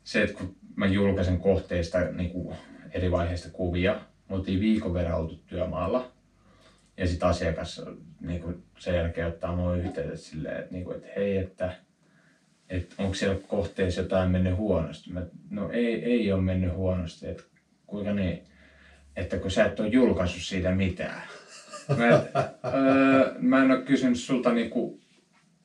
[0.03, 2.57] se, että kun mä julkaisen kohteista niin kuin
[2.91, 6.11] eri vaiheista kuvia, me oltiin viikon verran oltu työmaalla.
[6.99, 7.81] Ja sitten asiakas
[8.21, 11.73] niin kuin sen jälkeen ottaa mua yhteyttä silleen, että, niin kuin, että hei, että,
[12.69, 15.13] että onko siellä kohteessa jotain mennyt huonosti.
[15.13, 17.43] Mä, no ei, ei ole mennyt huonosti, että
[17.87, 18.43] kuinka niin,
[19.15, 21.21] että kun sä et ole julkaissut siitä mitään.
[21.97, 22.35] Mä, et,
[22.73, 24.99] öö, mä en ole kysynyt sulta niinku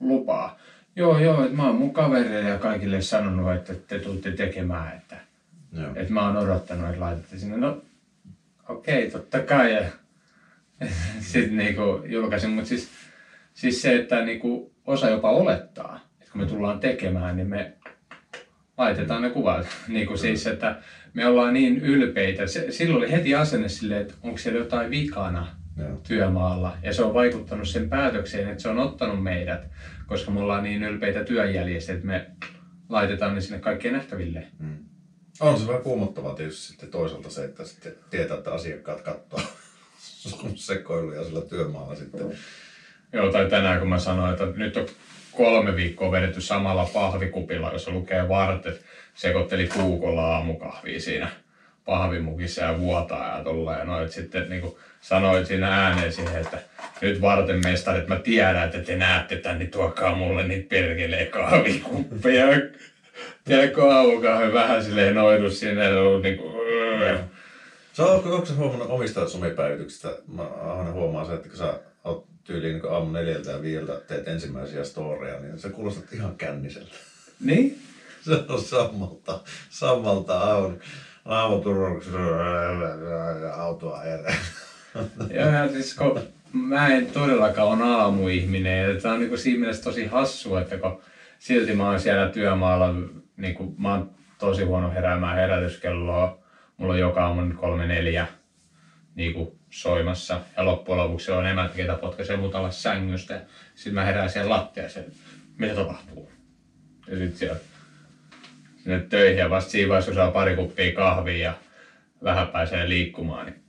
[0.00, 0.58] lupaa.
[0.96, 5.16] Joo, joo, että mä oon mun kavereille ja kaikille sanonut, että te tulette tekemään, että,
[5.94, 7.56] että mä oon odottanut, että laitatte sinne.
[7.56, 7.82] No
[8.68, 9.74] okei, okay, totta kai.
[9.74, 9.84] Ja
[11.32, 12.88] sitten niinku julkaisin, mutta siis,
[13.54, 17.72] siis se, että niinku osa jopa olettaa, että kun me tullaan tekemään, niin me
[18.78, 19.66] laitetaan ne kuvat.
[19.88, 20.76] Niinku siis, että
[21.14, 22.46] me ollaan niin ylpeitä.
[22.46, 25.46] Se, silloin oli heti asenne silleen, että onko siellä jotain vikana
[25.78, 26.00] Joo.
[26.08, 26.76] työmaalla.
[26.82, 29.60] Ja se on vaikuttanut sen päätökseen, että se on ottanut meidät,
[30.06, 32.30] koska me ollaan niin ylpeitä työnjäljestä, että me
[32.88, 34.46] laitetaan ne sinne kaikkien nähtäville.
[34.58, 34.78] Mm.
[35.40, 39.40] On se vähän kuumottavaa tietysti sitten toisaalta se, että sitten tietää, että asiakkaat katsoo
[40.54, 42.32] sekoiluja sillä työmaalla sitten.
[43.12, 44.86] Joo, tai tänään kun mä sanoin, että nyt on
[45.32, 48.84] kolme viikkoa vedetty samalla pahvikupilla, jossa lukee vartet,
[49.14, 51.28] sekoitteli puukolla aamukahvia siinä
[51.84, 53.78] pahvimukissa ja vuotaa ja tolleen.
[53.78, 56.58] Ja noit sitten niin kuin sanoit siinä ääneen siihen, että
[57.00, 62.46] nyt varten mestarit, mä tiedän, että te näette tän, niin tuokaa mulle niitä perkelee kahvikuppeja.
[63.44, 65.84] Tiedätkö aamukahvi vähän silleen noidu sinne,
[66.22, 66.54] niin kuin,
[67.96, 70.08] Sä ootko, onko sä huomannut omista somipäivityksistä?
[70.28, 74.28] Mä aina huomaan se, että kun sä oot tyyliin niin aamu neljältä ja viieltä teet
[74.28, 76.94] ensimmäisiä storeja, niin se kuulostat ihan känniseltä.
[77.40, 77.82] Niin?
[78.20, 80.76] Se on sammalta, sammalta aamu,
[81.24, 82.18] aamuturvauksessa
[83.54, 84.36] autoa edelleen.
[85.30, 86.20] Joo, ja siis kun
[86.52, 91.00] mä en todellakaan ole aamuihminen, ja tämä on niin siinä mielessä tosi hassua, että kun
[91.38, 92.94] silti mä oon siellä työmaalla,
[93.36, 96.43] niin kuin, mä oon tosi huono heräämään herätyskelloa,
[96.76, 98.26] mulla on joka aamu kolme neljä
[99.14, 100.40] niin kuin soimassa.
[100.56, 103.40] Ja loppujen lopuksi on emäntä, ketä potkaisee mut alas sängystä.
[103.74, 105.12] Sitten mä herään siellä lattiassa, että
[105.58, 106.30] mitä tapahtuu.
[107.06, 107.56] Ja sitten siellä
[108.82, 111.54] sinne töihin ja vasta siinä vaiheessa, kun saa pari kuppia kahvia ja
[112.24, 113.64] vähän pääsee liikkumaan, niin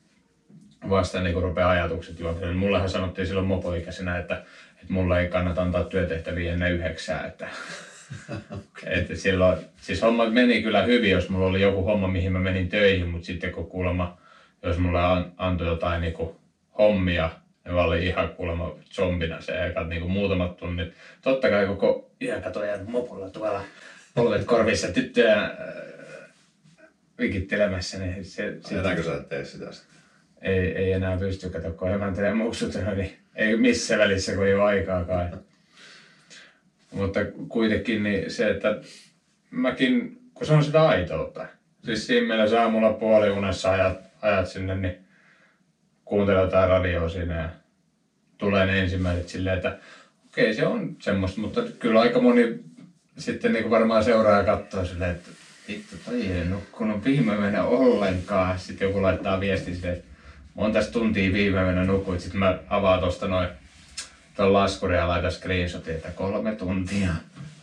[0.89, 2.56] vasta niin kun rupeaa ajatukset juoksemaan.
[2.56, 4.36] Mullahan sanottiin silloin mopoikäisenä, että,
[4.82, 7.48] että mulla ei kannata antaa työtehtäviä ennen yhdeksää, että
[8.52, 9.00] okay.
[9.00, 12.70] että silloin, siis hommat meni kyllä hyvin, jos mulla oli joku homma, mihin mä menin
[12.70, 14.18] töihin, mutta sitten kun kuulemma
[14.65, 16.36] jos mulle an, antoi jotain niinku
[16.78, 17.30] hommia,
[17.65, 20.94] ja mä olin ihan kuulemma zombina se eka niinku muutamat tunnit.
[21.22, 23.62] Totta kai koko yö katoin mopulla tuolla
[24.15, 25.52] polvet korvissa tyttöjä äh,
[27.20, 29.96] vikittelemässä, niin se, Enääkö sä et tee sitä sitten?
[30.41, 34.54] ei, ei enää pysty, kato, kun emäntä ja muksutena, niin ei missä välissä, kun ei
[34.54, 35.39] ole aikaakaan.
[36.95, 38.81] Mutta kuitenkin niin se, että
[39.51, 41.47] mäkin, kun se on sitä aitoutta.
[41.84, 44.97] Siis siinä mielessä aamulla puoliunessa ajat, ajat sinne, niin
[46.05, 47.49] kuuntelee jotain radioa siinä ja
[48.38, 49.77] tulee ne ensimmäiset silleen, että
[50.25, 52.60] okei se on semmoista, mutta kyllä aika moni
[53.17, 55.29] sitten niin varmaan seuraa ja katsoo silleen, että
[55.67, 58.60] vittu toi ei nukkunut viime yönä ollenkaan.
[58.60, 60.08] Sitten joku laittaa viesti silleen, että
[60.53, 62.19] monta tuntia viime yönä nukuit.
[62.19, 63.49] Sitten mä avaan tosta noin
[64.36, 67.13] tuon laskurin ja laitan screenshotin, että kolme tuntia.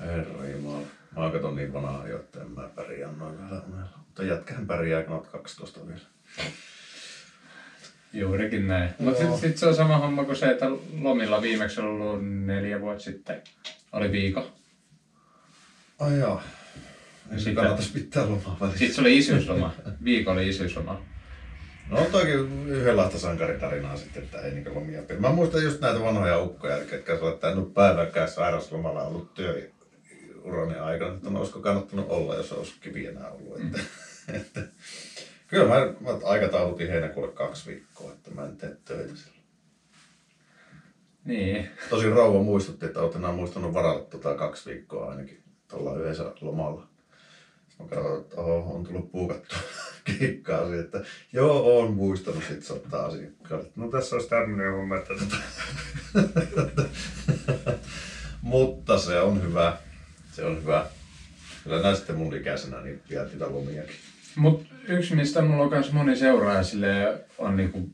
[0.00, 0.86] Herra Jumala.
[1.16, 3.88] Mä oon kato niin vanhaa jo, että en mä pärjää noin vähän unella.
[3.96, 6.00] Mutta jätkähän pärjää, kun oot 12 vielä.
[8.12, 8.90] Juurikin näin.
[8.98, 10.66] Mutta sitten sit se on sama homma kuin se, että
[11.00, 13.42] lomilla viimeksi on ollut neljä vuotta sitten.
[13.92, 14.52] Oli viikon.
[15.98, 16.42] Ai joo.
[17.32, 18.78] Ei se kannattaisi pitää lomaa välissä.
[18.78, 19.74] Sitten se oli isyysloma.
[20.04, 21.02] Viikko oli isyysloma.
[21.90, 25.20] No on toikin yhdenlaista sankaritarinaa sitten, että ei niinku lomia pidä.
[25.20, 31.14] Mä muistan just näitä vanhoja ukkoja, ketkä että en ole päiväkään sairauslomalla ollut työurani aikana,
[31.14, 33.60] että no, olisiko kannattanut olla, jos olisi kivi enää ollut.
[33.60, 33.80] Että,
[34.32, 34.60] että,
[35.48, 39.42] kyllä mä, mä aikataulutin heinäkuulle kaksi viikkoa, että mä en tee töitä silloin.
[41.24, 41.70] Niin.
[41.90, 46.86] Tosin rouva muistutti, että olet enää muistanut varata tota kaksi viikkoa ainakin tuolla yhdessä lomalla.
[47.68, 47.71] Sitten mä katsoin, että oho,
[48.36, 49.56] on tullut puukattu
[50.18, 53.66] keikkaa siihen, että joo, on muistanut, sit soittaa asiakkaalle.
[53.76, 55.36] No tässä olisi tämmöinen homma, että tota...
[58.42, 59.76] Mutta se on hyvä.
[60.32, 60.86] Se on hyvä.
[61.64, 63.96] Kyllä näin sitten mun ikäisenä niin niitä lomiakin.
[64.36, 67.90] Mut yksi, mistä mulla on myös moni seuraaja silleen, on niinku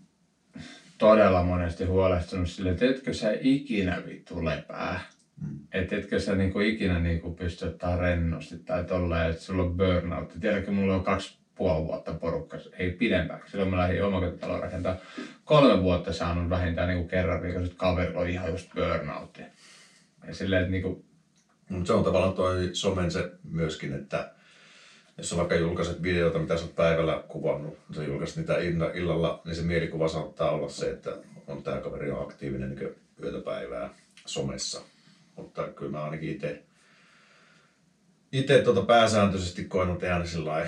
[0.99, 5.01] todella monesti huolestunut sille, että etkö sä ikinä vittu lepää.
[5.41, 5.59] Mm.
[5.73, 10.33] Että etkö sä niinku ikinä niinku pysty ottaa rennosti tai tolleen, että sulla on burnout.
[10.41, 13.41] Tiedätkö, mulla on kaksi puoli vuotta porukka, ei pidempään.
[13.47, 14.97] Silloin mä lähdin omakotitalon rakentaa.
[15.45, 19.43] Kolme vuotta saanut vähintään niinku kerran viikossa, että kaverilla on ihan just burnoutti.
[20.27, 21.05] Ja silleen, että niinku,
[21.69, 24.33] Mutta se on tavallaan toi somen se myöskin, että
[25.19, 28.59] jos sä vaikka julkaiset videota, mitä sä oot päivällä kuvannut, sä julkaiset niitä
[28.95, 33.45] illalla, niin se mielikuva saattaa olla se, että on tää kaveri on aktiivinen niin yötä
[33.45, 33.91] päivää
[34.27, 34.81] somessa.
[35.39, 36.63] Mutta kyllä mä ainakin itse
[38.33, 40.67] itse tuota pääsääntöisesti koinut tehdä sillä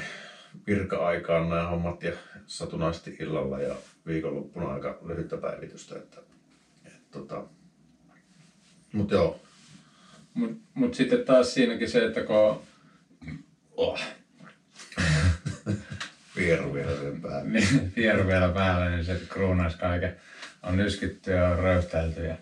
[0.66, 2.12] virka-aikaan nämä hommat ja
[2.46, 3.74] satunnaisesti illalla ja
[4.06, 5.96] viikonloppuna aika lyhyttä päivitystä.
[5.96, 6.20] Että,
[6.84, 7.44] et, tota,
[8.92, 9.40] mutta joo,
[10.34, 12.62] mut, mut sitten taas siinäkin se, että kun...
[13.76, 14.00] Oh.
[16.36, 17.50] vieru vielä sen päälle.
[17.50, 20.16] niin vieru vielä päällä, niin se kruunaisi kaiken.
[20.62, 22.36] On yskitty ja röyhtäilty ja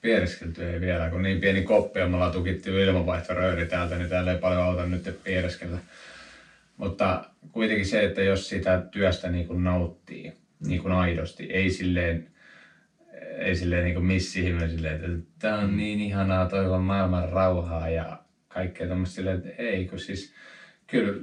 [0.00, 4.32] piereskelty ei vielä, kun niin pieni koppi on, me ollaan tukittu ilmanvaihtoröyri täältä, niin täällä
[4.32, 5.78] ei paljon auta nyt piereskellä.
[6.76, 10.32] Mutta kuitenkin se, että jos sitä työstä niin kuin nauttii
[10.66, 12.26] niin kuin aidosti, ei silleen,
[13.38, 18.18] ei silleen niin kuin missihin, silleen, että tämä on niin ihanaa, toivon maailman rauhaa ja
[18.48, 20.32] kaikkea tämmöistä silleen, että ei, kun siis
[20.86, 21.20] kyllä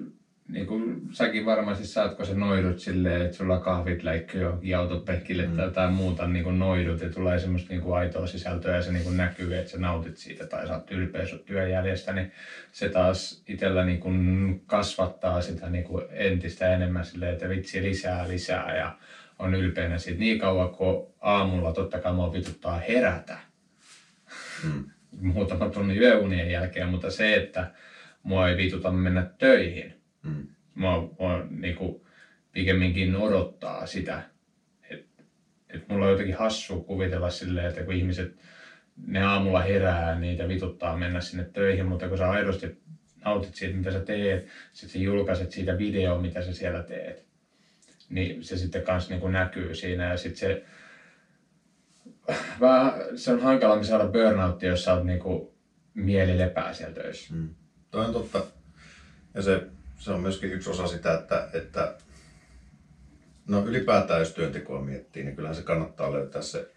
[0.48, 5.48] niin kuin säkin varmasti saat, kun sä noidut silleen, että sulla kahvit läikkyy johonkin autopenkille
[5.48, 5.56] mm.
[5.56, 8.92] tai jotain muuta niin kuin noidut ja tulee semmoista niin kuin aitoa sisältöä ja se
[8.92, 12.32] niin kuin näkyy, että sä nautit siitä tai saat ylpeä sun työjäljestä, niin
[12.72, 18.28] se taas itsellä niin kuin kasvattaa sitä niin kuin entistä enemmän silleen, että vitsi lisää
[18.28, 18.98] lisää ja
[19.40, 23.38] on ylpeänä siitä niin kauan, kun aamulla totta kai mua vituttaa herätä
[24.64, 24.84] Mm.
[25.34, 27.72] muutama tunnin yöunien jälkeen, mutta se, että
[28.24, 29.94] mua ei vituta mennä töihin,
[30.26, 30.48] Mm.
[30.76, 32.06] mua, mua niinku,
[32.52, 34.22] pikemminkin odottaa sitä.
[34.90, 35.24] Että
[35.70, 38.36] et mulla on jotenkin hassu kuvitella silleen, että kun ihmiset
[39.08, 42.78] ne aamulla herää, niitä vituttaa mennä sinne töihin, mutta kun sä aidosti
[43.26, 47.26] nautit siitä, mitä sä teet, sit sä julkaiset siitä videoa, mitä sä siellä teet,
[48.10, 50.66] niin se sitten kans niinku näkyy siinä ja sit se
[52.60, 55.56] vähän, se on hankalammin saada burnouttia, jos sä oot niinku
[55.94, 57.34] mieli lepää siellä töissä.
[57.34, 57.50] Mm.
[57.92, 58.46] Toi on totta.
[59.34, 59.68] Ja se,
[60.00, 61.96] se on myöskin yksi osa sitä, että, että
[63.48, 66.72] no ylipäätään jos työntekoa miettii, niin kyllähän se kannattaa löytää se,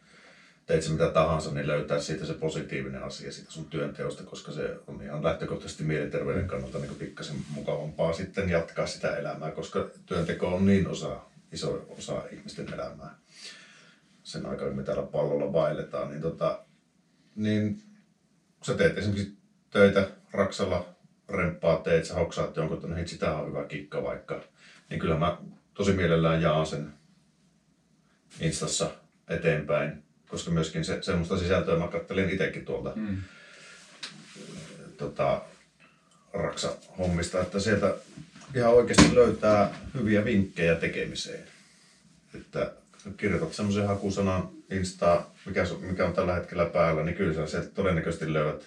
[0.66, 4.76] teit se mitä tahansa, niin löytää siitä se positiivinen asia siitä sun työnteosta, koska se
[4.87, 10.66] on ihan lähtökohtaisesti mielenterveyden kannalta niin pikkasen mukavampaa sitten jatkaa sitä elämää, koska työnteko on
[10.66, 11.20] niin osa,
[11.52, 13.18] iso osa ihmisten elämää.
[14.22, 16.64] Sen aikaa, kun me täällä pallolla vaelletaan, niin, tota,
[17.35, 17.83] niin
[18.59, 19.37] kun sä teet esimerkiksi
[19.70, 20.97] töitä raksalla,
[21.28, 24.40] remppaa teet, sä hoksaat jonkun, että no hei, sitä on hyvä kikka vaikka,
[24.90, 25.38] niin kyllä mä
[25.74, 26.92] tosi mielellään jaan sen
[28.40, 28.90] Instassa
[29.28, 33.16] eteenpäin, koska myöskin se, semmoista sisältöä mä kattelin itsekin tuolta mm.
[34.96, 35.42] tota,
[36.32, 37.94] Raksa-hommista, että sieltä
[38.54, 41.44] ihan oikeasti löytää hyviä vinkkejä tekemiseen.
[42.34, 42.72] Että
[43.16, 48.66] kirjoitat semmoisen hakusanan Insta, mikä, mikä on tällä hetkellä päällä, niin kyllä sä todennäköisesti löydät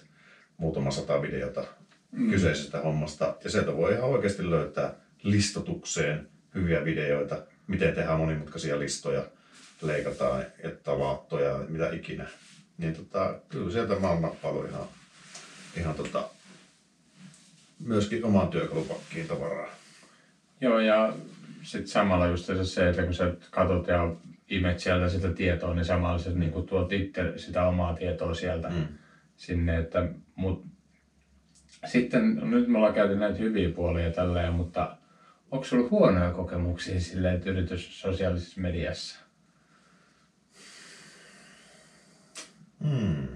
[0.58, 1.64] muutama sata videota
[2.12, 2.30] mm.
[2.30, 3.36] kyseisestä hommasta.
[3.44, 4.94] Ja sieltä voi ihan oikeasti löytää
[5.24, 9.24] listotukseen hyviä videoita, miten tehdään monimutkaisia listoja,
[9.82, 12.28] leikataan, että laattoja, mitä ikinä.
[12.78, 14.86] Niin tota, kyllä sieltä mä oon nappailu ihan,
[15.78, 16.30] ihan tota,
[17.86, 19.70] myöskin omaan työkalupakkiin tavaraa.
[20.62, 21.14] Joo, ja
[21.64, 24.16] sitten samalla just se, että kun sä katsot ja
[24.50, 28.88] imet sieltä sitä tietoa, niin samalla sä niin tuot itse sitä omaa tietoa sieltä mm.
[29.36, 29.78] sinne.
[29.78, 30.66] Että, mut,
[31.86, 34.98] sitten nyt me ollaan käyty näitä hyviä puolia tälleen, mutta
[35.52, 39.20] onko sulla huonoja kokemuksia silleen, että yritys sosiaalisessa mediassa?
[42.84, 43.28] Hmm.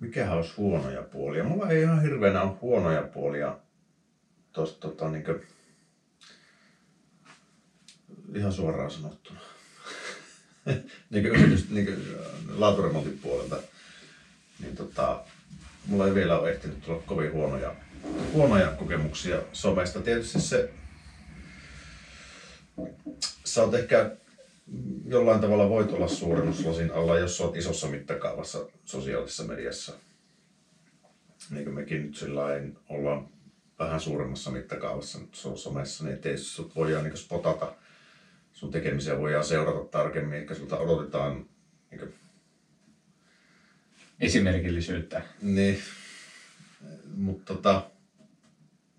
[0.00, 1.44] Mikähän olisi huonoja puolia?
[1.44, 3.56] Mulla ei ihan hirveänä ole huonoja puolia
[4.52, 5.42] tosta, tota, niin kuin,
[8.34, 9.40] ihan suoraan sanottuna.
[11.10, 11.98] niin kuin yritys, niin kuin
[13.22, 13.56] puolelta.
[14.60, 15.24] Niin tota,
[15.88, 17.74] mulla ei vielä ole ehtinyt tulla kovin huonoja,
[18.32, 20.02] huonoja kokemuksia somesta.
[20.02, 20.70] Tietysti se,
[23.44, 24.16] sä oot ehkä
[25.04, 29.92] jollain tavalla voit olla suurennuslasin alla, jos olet isossa mittakaavassa sosiaalisessa mediassa.
[31.50, 32.42] Niin kuin mekin nyt sillä
[32.88, 33.28] ollaan
[33.78, 35.18] vähän suuremmassa mittakaavassa
[35.54, 37.74] somessa, niin ettei sut voidaan niin spotata,
[38.52, 41.46] sun tekemisiä voidaan seurata tarkemmin, ehkä sulta odotetaan
[41.90, 42.14] niin.
[44.20, 45.22] Esimerkillisyyttä.
[45.42, 45.78] Niin,
[47.16, 47.90] mutta tota,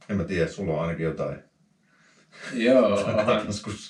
[0.10, 1.40] en mä tiedä, sulla on ainakin jotain.
[2.54, 3.48] Joo, onhan,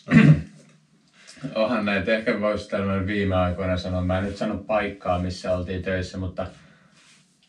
[1.55, 2.17] onhan näitä.
[2.17, 4.01] Ehkä voisi tällainen viime aikoina sanoa.
[4.01, 6.47] Mä en nyt sano paikkaa, missä oltiin töissä, mutta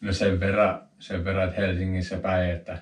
[0.00, 2.78] no sen verran, sen verran että Helsingissä päin, että,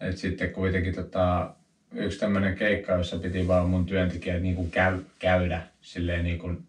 [0.00, 1.54] että sitten kuitenkin tota,
[1.94, 6.66] yksi tämmöinen keikka, jossa piti vaan mun työntekijät niin kuin käy, käydä silleen niin kuin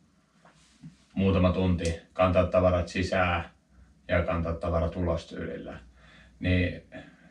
[1.14, 3.44] muutama tunti, kantaa tavarat sisään
[4.08, 5.78] ja kantaa tavarat ulos tyylillä.
[6.40, 6.82] Niin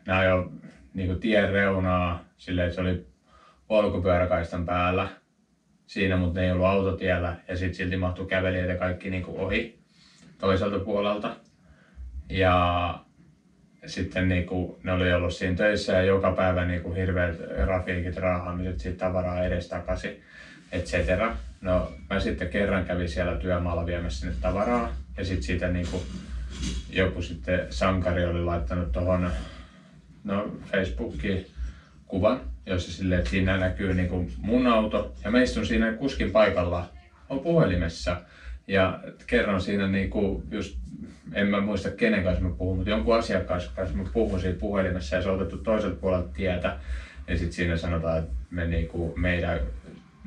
[0.05, 0.51] nämä jo
[0.93, 3.05] niin kuin tien reunaa silleen, se oli
[3.67, 5.07] polkupyöräkaistan päällä
[5.87, 9.79] siinä, mutta ne ei ollut autotiellä ja sitten silti mahtui kävelijät kaikki niin kuin ohi
[10.37, 11.35] toiselta puolelta.
[12.29, 12.99] Ja
[13.85, 18.17] sitten niin kuin, ne oli ollut siinä töissä ja joka päivä niin kuin hirveät rafiikit,
[18.17, 20.23] raahaamiset, siitä tavaraa edestakaisin,
[20.71, 21.35] et cetera.
[21.63, 26.03] No mä sitten kerran kävin siellä työmaalla viemässä sinne tavaraa ja sitten siitä niin kuin,
[26.89, 29.31] joku sitten sankari oli laittanut tuohon
[30.23, 31.45] no, Facebookiin
[32.05, 36.31] kuvan, jossa sille, että siinä näkyy niin kuin mun auto ja meistä on siinä kuskin
[36.31, 36.89] paikalla
[37.29, 38.21] on puhelimessa.
[38.67, 40.77] Ja kerran siinä niin kuin just,
[41.33, 45.15] en mä muista kenen kanssa mä puhun, mutta jonkun asiakkaan kanssa mä puhun siinä puhelimessa
[45.15, 46.77] ja se on otettu toiselta puolelta tietä.
[47.27, 49.59] Ja sitten siinä sanotaan, että me niin kuin, meidän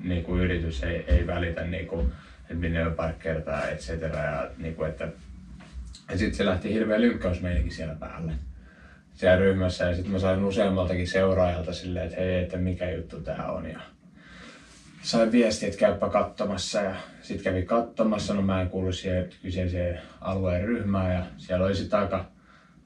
[0.02, 4.22] niin kuin yritys ei, ei välitä, niin kuin, että minne on parkkeerataan, et cetera.
[4.22, 5.09] Ja, niin kuin, että,
[6.11, 8.32] ja sitten se lähti hirveä lynkkaus meillekin siellä päälle
[9.16, 13.52] siellä ryhmässä ja sitten mä sain useammaltakin seuraajalta silleen, että hei, että mikä juttu tää
[13.52, 13.66] on.
[13.66, 13.80] Ja
[15.02, 20.00] sain viestiä, että käypä katsomassa ja sitten kävi katsomassa, no mä en kuulu siihen kyseiseen
[20.20, 22.24] alueen ryhmään ja siellä oli sitten aika,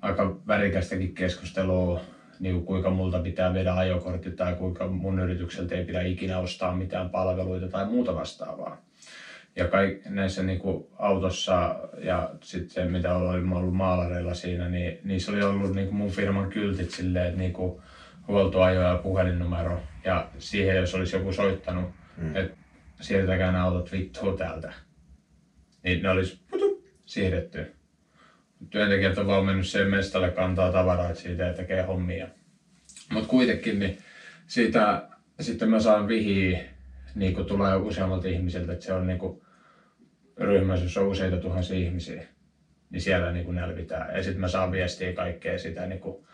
[0.03, 2.01] aika värikästäkin keskustelua,
[2.41, 6.77] niin kuin kuinka multa pitää viedä ajokortti tai kuinka mun yritykseltä ei pidä ikinä ostaa
[6.77, 8.83] mitään palveluita tai muuta vastaavaa
[9.57, 15.33] ja kaik, näissä niin kuin autossa ja sitten mitä oli ollut maalareilla siinä, niin niissä
[15.33, 17.83] oli ollut niin kuin mun firman kyltit silleen, että niin kuin
[18.29, 19.81] huoltoajo ja puhelinnumero.
[20.05, 22.37] Ja siihen jos olisi joku soittanut, mm.
[22.37, 22.57] että
[23.01, 24.73] siirtäkää nämä autot vittuun täältä,
[25.83, 27.75] niin ne olisi putu, siirretty.
[28.71, 32.29] Työntekijät on vaan mennyt sen mestalle kantaa tavaraa siitä ja tekee hommia.
[33.13, 33.99] Mutta kuitenkin niin
[34.47, 35.09] siitä,
[35.41, 36.61] sitten mä saan vihiä
[37.15, 39.41] niin kuin tulee useammalta ihmiseltä, että se on niin
[40.39, 42.25] ryhmässä, jossa on useita tuhansia ihmisiä,
[42.91, 44.17] niin siellä niin kuin nälvitään.
[44.17, 46.25] Ja sitten mä saan viestiä kaikkea sitä niin kuin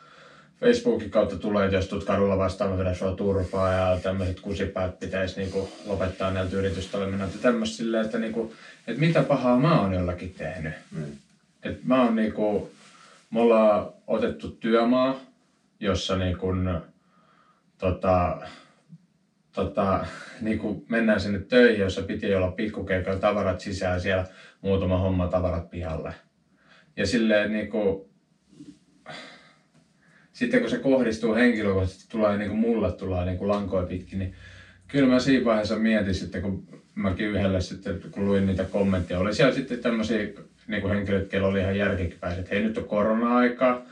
[0.61, 5.41] Facebookin kautta tulee, että jos tulet kadulla vastaan, mä sua turpaa ja tämmöiset kusipäät pitäisi
[5.41, 7.39] niin kuin lopettaa näiltä yritystoiminnalta.
[7.39, 8.53] Tämmöistä silleen, että, niin kuin,
[8.87, 10.73] että mitä pahaa mä oon jollakin tehnyt.
[10.91, 11.05] Mm.
[11.67, 12.63] Et mä oon niin kuin,
[13.31, 15.21] me ollaan otettu työmaa,
[15.81, 16.69] jossa niin kuin,
[17.79, 18.39] tota,
[19.53, 20.07] tota,
[20.41, 24.27] niin kuin mennään sinne töihin, jossa piti olla pikkukeikalla tavarat sisään siellä
[24.61, 26.15] muutama homma tavarat pihalle.
[26.97, 28.11] Ja silleen niin kuin,
[30.33, 34.35] sitten kun se kohdistuu henkilökohtaisesti, tulee niin kuin mulle tulee niin kuin lankoja pitkin, niin
[34.89, 39.35] kyllä mä siinä vaiheessa mietin sitten, kun mäkin yhdellä sitten, kun luin niitä kommentteja, oli
[39.35, 40.29] siellä sitten tämmöisiä
[40.69, 43.83] niin kuin henkilöt, kello oli ihan järkipäin, että hei nyt on korona-aikaa,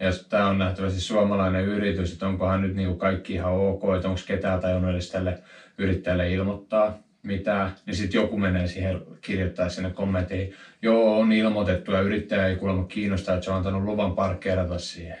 [0.00, 4.08] ja tämä on nähtävästi suomalainen yritys, että onkohan nyt niin kuin kaikki ihan ok, että
[4.08, 5.38] onko ketään tajunnut edes tälle
[5.78, 12.00] yrittäjälle ilmoittaa mitään, niin sitten joku menee siihen kirjoittaa sinne kommenttiin, joo on ilmoitettu ja
[12.00, 15.18] yrittäjä ei kuulemma kiinnostaa, että se on antanut luvan parkkeerata siihen.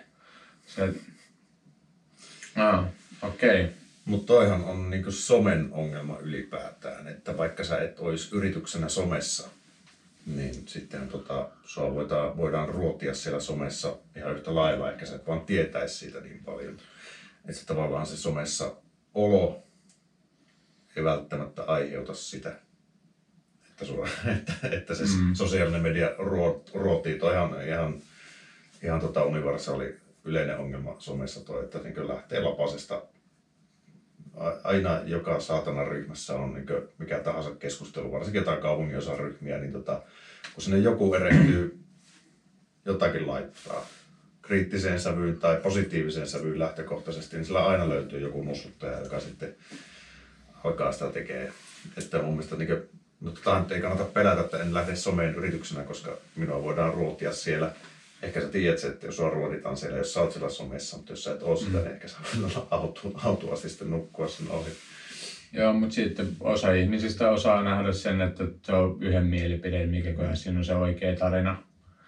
[0.66, 0.90] Se,
[2.56, 2.84] ah,
[3.22, 3.60] okei.
[3.60, 3.72] Okay.
[4.04, 9.48] Mutta toihan on niinku somen ongelma ylipäätään, että vaikka sä et olisi yrityksenä somessa,
[10.26, 15.26] niin sitten tota, sua voidaan, voidaan ruotia siellä somessa ihan yhtä lailla, ehkä sä et
[15.26, 16.76] vaan tietäisi siitä niin paljon.
[17.48, 18.76] Että tavallaan se somessa
[19.14, 19.62] olo
[20.96, 22.56] ei välttämättä aiheuta sitä,
[23.70, 24.08] että, sua,
[24.38, 25.34] että, että se mm.
[25.34, 27.18] sosiaalinen media ruot, ruotii.
[27.18, 28.02] Toi ihan, ihan,
[28.82, 33.02] ihan tota universaali yleinen ongelma somessa toi, että niin lähtee lapasesta
[34.64, 36.66] aina joka saatana ryhmässä on niin
[36.98, 40.02] mikä tahansa keskustelu, varsinkin jotain kaupungin ryhmiä, niin tota,
[40.54, 41.78] kun sinne joku erehtyy
[42.84, 43.86] jotakin laittaa
[44.42, 49.54] kriittiseen sävyyn tai positiiviseen sävyyn lähtökohtaisesti, niin sillä aina löytyy joku nussuttaja, joka sitten
[50.64, 51.52] alkaa sitä tekee.
[51.98, 52.82] Että mun mielestä niin
[53.20, 57.72] mutta ei kannata pelätä, että en lähde someen yrityksenä, koska minua voidaan ruotia siellä–
[58.22, 61.24] ehkä sä tiedät, että jos sua ruoditaan siellä, jos sä oot siellä somessa, mutta jos
[61.24, 61.76] sä et ole sitä, mm.
[61.76, 64.70] niin ehkä sä voit autu, autuasti sitten nukkua sen ohi.
[65.52, 70.34] Joo, mutta sitten osa ihmisistä osaa nähdä sen, että se on yhden mielipide, mikä mm.
[70.34, 71.62] siinä on se oikea tarina.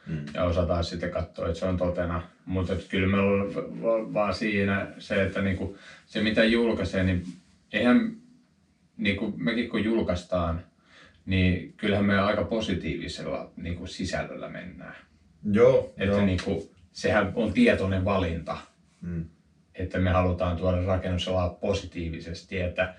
[0.07, 0.25] Mm.
[0.35, 2.23] Ja osa taas sitten katsoa, että se on totena.
[2.47, 7.27] Mutta kyllä me on vaan siinä se, että niinku, se mitä julkaisee, niin
[7.73, 8.17] eihän
[8.97, 10.65] niinku, mekin kun julkaistaan,
[11.27, 15.08] niin kyllähän me aika positiivisella niinku, sisällöllä mennään.
[15.53, 15.95] Joo.
[15.97, 16.27] Että joo.
[16.27, 18.57] Niin kuin, sehän on tietoinen valinta.
[19.01, 19.25] Mm.
[19.75, 22.95] Että me halutaan tuoda rakennusalaa positiivisesti, että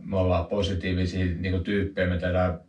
[0.00, 2.60] me ollaan positiivisia niin kuin tyyppejä, me tehdään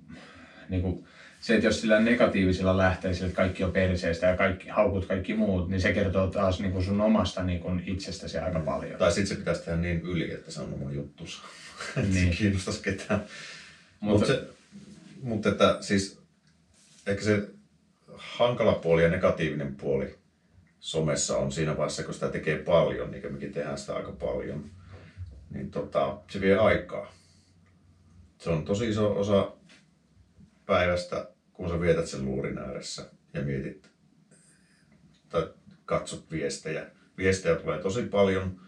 [0.69, 1.05] niin kuin,
[1.39, 5.33] se, että jos sillä negatiivisilla lähtee sillä, että kaikki on perseestä ja kaikki, haukut kaikki
[5.33, 8.65] muut, niin se kertoo taas niin kuin sun omasta niin kuin itsestäsi aika mm.
[8.65, 8.99] paljon.
[8.99, 11.41] Tai sitten se pitäisi tehdä niin yli, että se on oma juttus.
[12.13, 12.13] niin.
[12.13, 13.23] se kiinnostaisi ketään.
[13.99, 14.53] Mutta, Mut
[15.21, 16.21] mutta että siis
[17.07, 17.47] ehkä se
[18.17, 20.15] hankala puoli ja negatiivinen puoli
[20.79, 24.71] somessa on siinä vaiheessa, kun sitä tekee paljon, niin mekin tehdään sitä aika paljon,
[25.49, 27.13] niin tota, se vie aikaa.
[28.37, 29.51] Se on tosi iso osa
[30.65, 33.89] päivästä, kun sä vietät sen luurin ääressä ja mietit
[35.29, 35.47] tai
[35.85, 36.85] katsot viestejä.
[37.17, 38.61] Viestejä tulee tosi paljon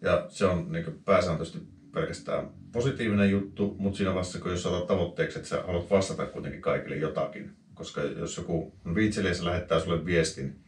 [0.00, 5.38] ja se on niin pääsääntöisesti pelkästään positiivinen juttu, mutta siinä vaiheessa, kun jos otat tavoitteeksi,
[5.38, 10.58] että sä haluat vastata kuitenkin kaikille jotakin, koska jos joku viitseliäs lähettää sulle viestin,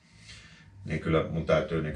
[0.84, 1.94] niin kyllä mun täytyy niin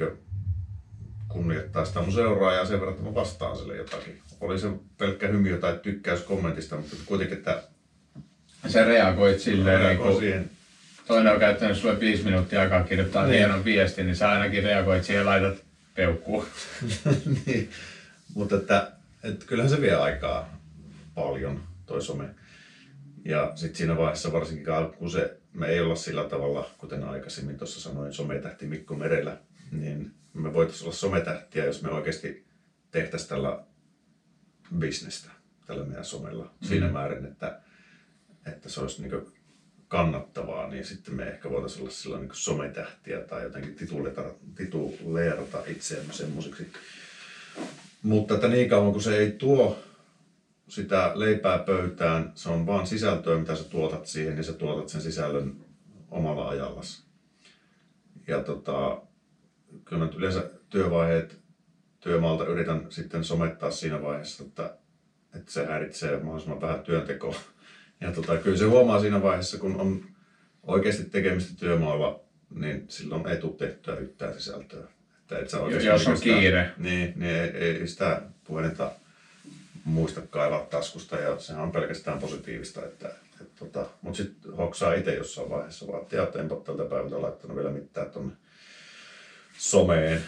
[1.28, 4.22] kunnioittaa sitä mun seuraajaa sen verran, että mä vastaan sille jotakin.
[4.40, 7.62] Oli se pelkkä hymiö tai tykkäys kommentista, mutta kuitenkin, että...
[8.68, 10.50] Sä reagoit silleen, niin kuin, siihen.
[11.06, 13.36] toinen on käyttänyt sulle viisi minuuttia aikaa kirjoittaa niin.
[13.36, 16.46] hienon viestin, niin sä ainakin reagoit siihen ja laitat peukkuun.
[17.46, 17.70] niin.
[18.34, 18.92] Mutta että,
[19.22, 20.58] että kyllähän se vie aikaa
[21.14, 22.24] paljon, toi some.
[23.25, 24.66] Ja sitten siinä vaiheessa varsinkin
[24.99, 29.39] kun se, me ei olla sillä tavalla, kuten aikaisemmin tuossa sanoin, sometähti Mikko Merellä,
[29.70, 32.45] niin me voitaisiin olla sometähtiä, jos me oikeasti
[32.91, 33.64] tehtäisiin tällä
[34.79, 35.31] bisnestä
[35.66, 36.68] tällä meidän somella mm.
[36.68, 37.61] siinä määrin, että,
[38.47, 39.33] että se olisi niin
[39.89, 46.12] kannattavaa, niin sitten me ehkä voitaisiin olla sillä niin sometähtiä tai jotenkin tituleerata, tituleerata itseämme
[46.12, 46.73] semmoisiksi.
[48.03, 49.79] Mutta että niin kauan kun se ei tuo
[50.73, 55.01] sitä leipää pöytään, se on vaan sisältöä, mitä sä tuotat siihen, niin sä tuotat sen
[55.01, 55.57] sisällön
[56.11, 57.05] omalla ajallasi.
[58.27, 59.03] Ja tota,
[59.85, 61.39] kyllä mä yleensä työvaiheet
[62.01, 64.75] työmaalta yritän sitten somettaa siinä vaiheessa, että,
[65.37, 67.37] että se häiritsee mahdollisimman vähän työntekoa.
[68.01, 70.05] Ja tota, kyllä se huomaa siinä vaiheessa, kun on
[70.62, 72.20] oikeasti tekemistä työmaalla,
[72.51, 74.85] niin silloin ei tule tehtyä yhtään sisältöä.
[75.20, 76.70] Että et sä Jos on kiire.
[76.79, 78.91] Niin, niin ei, ei sitä puhelinta
[79.85, 82.85] muista kaivaa taskusta ja sehän on pelkästään positiivista.
[82.85, 83.09] Että,
[83.41, 87.57] et, tota, mutta sitten hoksaa itse jossain vaiheessa vaan, että en ole tältä päivältä laittanut
[87.57, 88.33] vielä mitään tuonne
[89.59, 90.22] someen.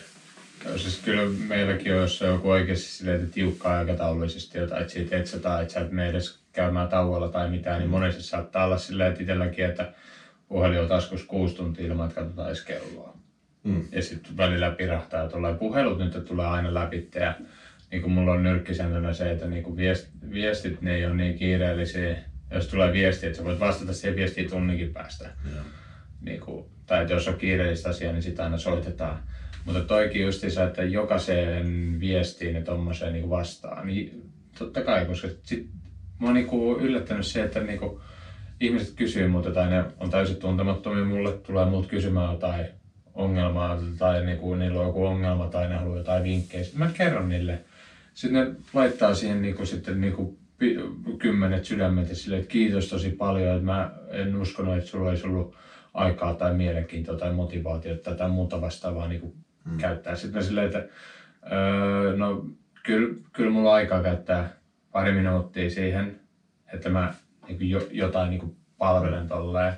[0.65, 4.93] No, siis kyllä meilläkin on, jos on joku oikeasti silleen, että tiukkaa aikataulullisesti jotain, että
[4.93, 8.23] siitä et sä tai että sä et mene edes käymään tauolla tai mitään, niin monesti
[8.23, 9.93] saattaa olla silleen, että itselläkin, että
[10.49, 13.17] puhelin on taskus kuusi tuntia ilman, että katsotaan edes kelloa.
[13.65, 13.89] Mm.
[13.93, 17.35] Ja sitten välillä pirahtaa tulee puhelut nyt, tulee aina läpi ja
[17.95, 21.39] niin kuin mulla on nyrkkisääntönä se, että niin kuin viest, viestit ne ei ole niin
[21.39, 22.17] kiireellisiä.
[22.51, 25.31] Jos tulee viesti, että sä voit vastata siihen viestiin tunninkin päästä.
[26.21, 29.19] Niin kuin, tai että jos on kiireellistä asiaa, niin sitä aina soitetaan.
[29.65, 35.69] Mutta toikin justiinsa, että jokaiseen viestiin ja tommoseen niin vastaa, niin totta kai, koska sit
[36.21, 38.01] mä oon niinku yllättänyt se, että niinku
[38.61, 42.67] ihmiset kysyy multa tai ne on täysin tuntemattomia mulle, tulee multa kysymään jotain
[43.15, 46.65] ongelmaa tai niinku, niillä on joku ongelma tai ne haluaa jotain vinkkejä.
[46.75, 47.65] Mä kerron niille.
[48.15, 50.39] Sitten ne laittaa siihen niinku, sitten niinku,
[51.19, 55.27] kymmenet sydämet ja sille, että kiitos tosi paljon, että mä en uskonut, että sulla olisi
[55.27, 55.57] ollut
[55.95, 59.35] aikaa tai mielenkiintoa tai motivaatiota tai muuta vastaavaa niin
[59.65, 59.79] hmm.
[59.79, 60.17] käyttää.
[60.17, 60.89] Sitten mä silleen, että
[61.53, 62.47] öö, no
[62.83, 64.57] kyllä, kyllä mulla on aikaa käyttää
[64.93, 66.21] pari minuuttia siihen,
[66.73, 67.15] että mä
[67.49, 69.73] niin jo, jotain niin palvelen tolleen,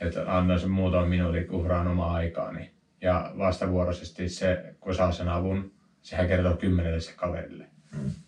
[0.00, 2.70] että annan sen muutaman minuutin uhraan omaa aikaani.
[3.02, 7.69] Ja vastavuoroisesti se, kun saa sen avun, sehän kertoo kymmenelle se kaverille.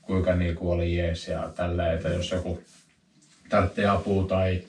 [0.02, 2.62] Kuinka niin kuin oli jees ja tällä, että jos joku
[3.48, 4.62] tarvitsee apua tai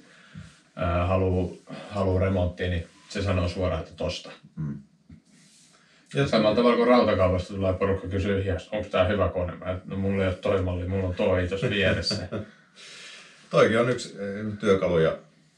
[1.08, 1.50] haluaa
[1.90, 4.32] haluu remonttia, niin se sanoo suoraan, että tosta.
[4.56, 4.78] Mm.
[6.14, 9.56] Ja samalla tavalla kuin rautakaupasta tulee porukka kysyy onko tämä hyvä kone?
[9.56, 12.28] Mä, no mulla ei ole toi malli, mulla on toi tuossa vieressä.
[13.50, 15.18] Toikin on yksi eh, työkalu ja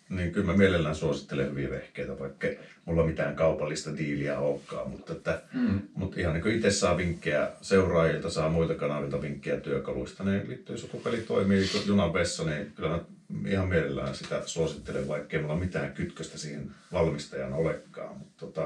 [0.10, 2.48] niin kyllä mä mielellään suosittelen hyviä vehkeitä, vaikka
[2.86, 5.82] mulla mitään kaupallista diiliä olekaan, mutta, että, mm.
[5.94, 10.84] mutta ihan niin itse saa vinkkejä seuraajilta, saa muilta kanavilta vinkkejä työkaluista, niin liittyy, jos
[10.84, 13.00] joku peli toimii junan vessa, niin kyllä mä
[13.48, 18.66] ihan mielellään sitä suosittelen, vaikka ei mulla mitään kytköstä siihen valmistajan olekaan, mutta tota,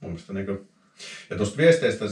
[0.00, 0.68] mun mielestä niin kuin,
[1.30, 2.04] ja tuosta viesteistä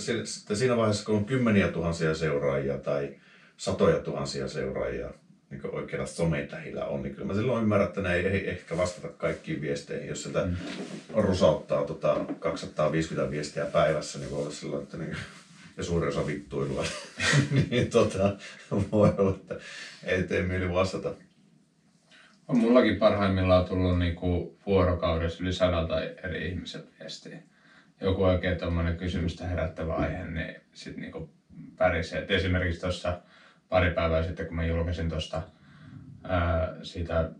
[0.55, 3.17] siinä vaiheessa, kun on kymmeniä tuhansia seuraajia tai
[3.57, 5.11] satoja tuhansia seuraajia,
[5.51, 9.09] niin oikealla sometähillä on, niin kyllä mä silloin ymmärrän, että ne ei, ei ehkä vastata
[9.09, 10.09] kaikkiin viesteihin.
[10.09, 10.57] Jos sieltä mm.
[11.15, 15.17] rusauttaa tota 250 viestiä päivässä, niin voi olla silloin, että niin,
[15.77, 16.85] ja suuri osa vittuilua,
[17.71, 18.37] niin tota,
[18.93, 19.57] voi olla, että
[20.05, 21.15] ei tee mieli vastata.
[22.49, 27.39] On mullakin parhaimmillaan tullut niinku vuorokaudessa yli sadalta eri ihmiset viestiä.
[28.01, 31.31] Joku oikein tuommoinen kysymystä herättävä aihe, niin sitten niinku
[31.77, 32.19] pärisee.
[32.19, 33.21] Et esimerkiksi tuossa
[33.69, 35.43] pari päivää sitten, kun mä julkaisin tuosta
[36.83, 37.31] siitä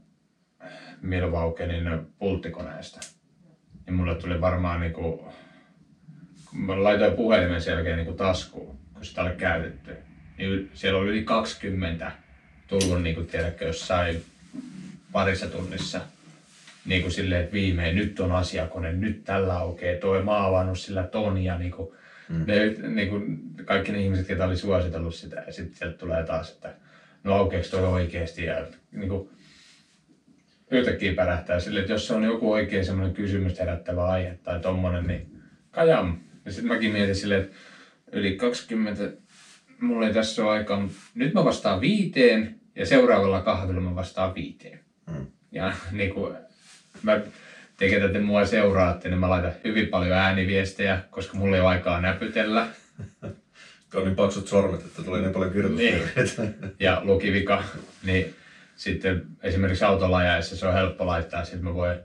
[1.03, 3.01] Milwaukenin pulttikoneesta,
[3.87, 5.33] niin mulle tuli varmaan niinku,
[6.51, 9.97] kun mä laitoin puhelimen selkeä niinku taskuun, kun sitä oli käytetty,
[10.39, 12.13] niin siellä oli yli 20
[12.67, 14.25] tullut, niin kuin tiedätkö, jossain
[15.13, 16.01] parissa tunnissa
[16.85, 21.03] niin kuin silleen, että viimein nyt on asiakone, nyt tällä aukeaa, toi mä avannut sillä
[21.03, 21.89] ton ja niin kuin,
[22.29, 22.45] Mm.
[22.47, 26.51] Ne, niin kuin, kaikki ne ihmiset, jotka oli suositellut sitä, ja sitten sieltä tulee taas,
[26.51, 26.75] että
[27.25, 29.29] no aukeeko toi oikeasti, ja niin kuin,
[30.71, 35.07] yhtäkkiä pärähtää sille, että jos se on joku oikein semmoinen kysymys herättävä aihe tai tommonen,
[35.07, 36.19] niin kajam.
[36.45, 37.57] Ja sitten mäkin mietin silleen, että
[38.13, 39.13] yli 20,
[39.81, 44.81] mulla ei tässä ole aikaa, nyt mä vastaan viiteen ja seuraavalla kahvilla mä vastaan viiteen.
[45.11, 45.27] Mm.
[45.53, 46.37] Ja niin kuin,
[47.03, 47.21] mä
[47.79, 51.69] te, ketä te mua seuraatte, niin mä laitan hyvin paljon ääniviestejä, koska mulla ei ole
[51.69, 52.67] aikaa näpytellä.
[53.95, 56.43] on niin paksut sormet, että tulee niin paljon kirjoitusvirheitä.
[56.43, 56.75] Niin.
[56.81, 57.65] Ja lukivika,
[58.05, 58.35] niin
[58.77, 61.99] sitten esimerkiksi autolla ajaessa se on helppo laittaa, sitten mä voin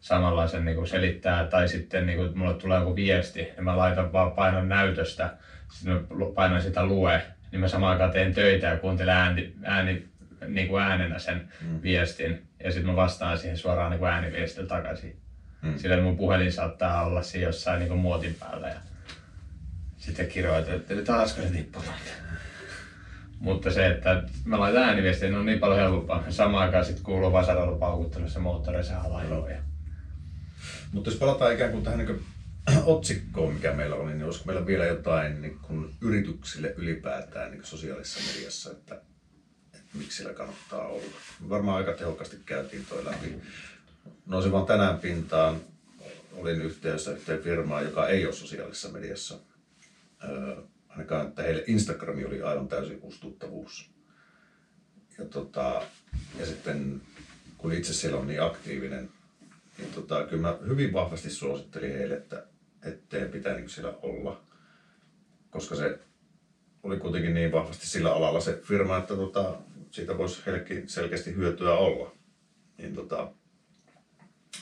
[0.00, 4.12] samanlaisen niin kuin selittää, tai sitten niin kuin, mulle tulee joku viesti, ja mä laitan
[4.12, 5.36] vaan painan näytöstä,
[5.72, 10.04] sitten mä painan sitä lue, niin mä samaan aikaan teen töitä ja kuuntelen ääni, ääni
[10.48, 11.82] niin kuin äänenä sen mm.
[11.82, 15.16] viestin ja sitten mä vastaan siihen suoraan niin kuin ääniviestillä takaisin.
[15.62, 15.78] Mm.
[15.78, 18.80] Sillä mun puhelin saattaa olla siinä jossain niin kuin muotin päällä ja
[19.96, 21.98] sitten kirjoitan, että taasko se tippumaan.
[23.40, 26.24] Mutta se, että mä laitan ääniviestiä, niin on niin paljon helpompaa.
[26.30, 29.50] Samaan aikaan sitten kuuluu vasaralla paukuttelussa moottoreissa halailua.
[29.50, 29.58] Ja...
[30.92, 32.24] Mutta jos palataan ikään kuin tähän niin
[32.84, 38.32] otsikkoon, mikä meillä oli, niin olisiko meillä vielä jotain niin kuin yrityksille ylipäätään niin sosiaalisessa
[38.34, 39.00] mediassa, että
[39.94, 41.04] miksi siellä kannattaa olla.
[41.48, 43.34] Varmaan aika tehokkaasti käytiin toi läpi.
[44.26, 45.60] Nousin vaan tänään pintaan,
[46.32, 49.38] olin yhteydessä yhteen firmaan, joka ei ole sosiaalisessa mediassa.
[50.24, 50.56] Öö,
[50.88, 53.00] ainakaan, että heille Instagrami oli aivan täysin
[53.48, 53.90] uusi
[55.18, 55.82] Ja, tota,
[56.38, 57.02] ja sitten
[57.58, 59.10] kun itse siellä on niin aktiivinen,
[59.78, 62.46] niin tota, kyllä mä hyvin vahvasti suosittelin heille, että
[62.82, 64.40] ettei pitää niin siellä olla.
[65.50, 65.98] Koska se
[66.82, 69.58] oli kuitenkin niin vahvasti sillä alalla se firma, että tota,
[69.96, 72.12] siitä voisi heillekin selkeästi hyötyä olla.
[72.78, 73.32] Niin tota,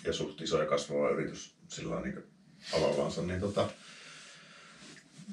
[0.05, 2.25] ja suht iso ja kasvava yritys sillä niin
[2.73, 3.69] alallansa, niin, tota,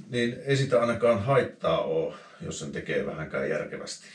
[0.10, 4.06] niin ei sitä ainakaan haittaa ole, jos sen tekee vähänkään järkevästi.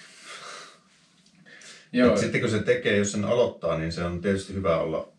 [1.93, 2.17] Joo.
[2.17, 5.13] sitten kun se tekee, jos sen aloittaa, niin se on tietysti hyvä olla,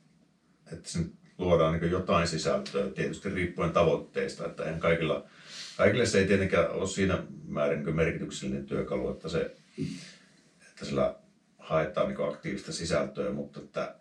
[0.73, 5.29] että sen luodaan niin jotain sisältöä, tietysti riippuen tavoitteista, että eihän kaikilla,
[5.77, 9.55] kaikille se ei tietenkään ole siinä määrin niin merkityksellinen työkalu, että se
[10.77, 11.15] että sillä
[11.59, 13.95] haetaan niin aktiivista sisältöä, mutta, että,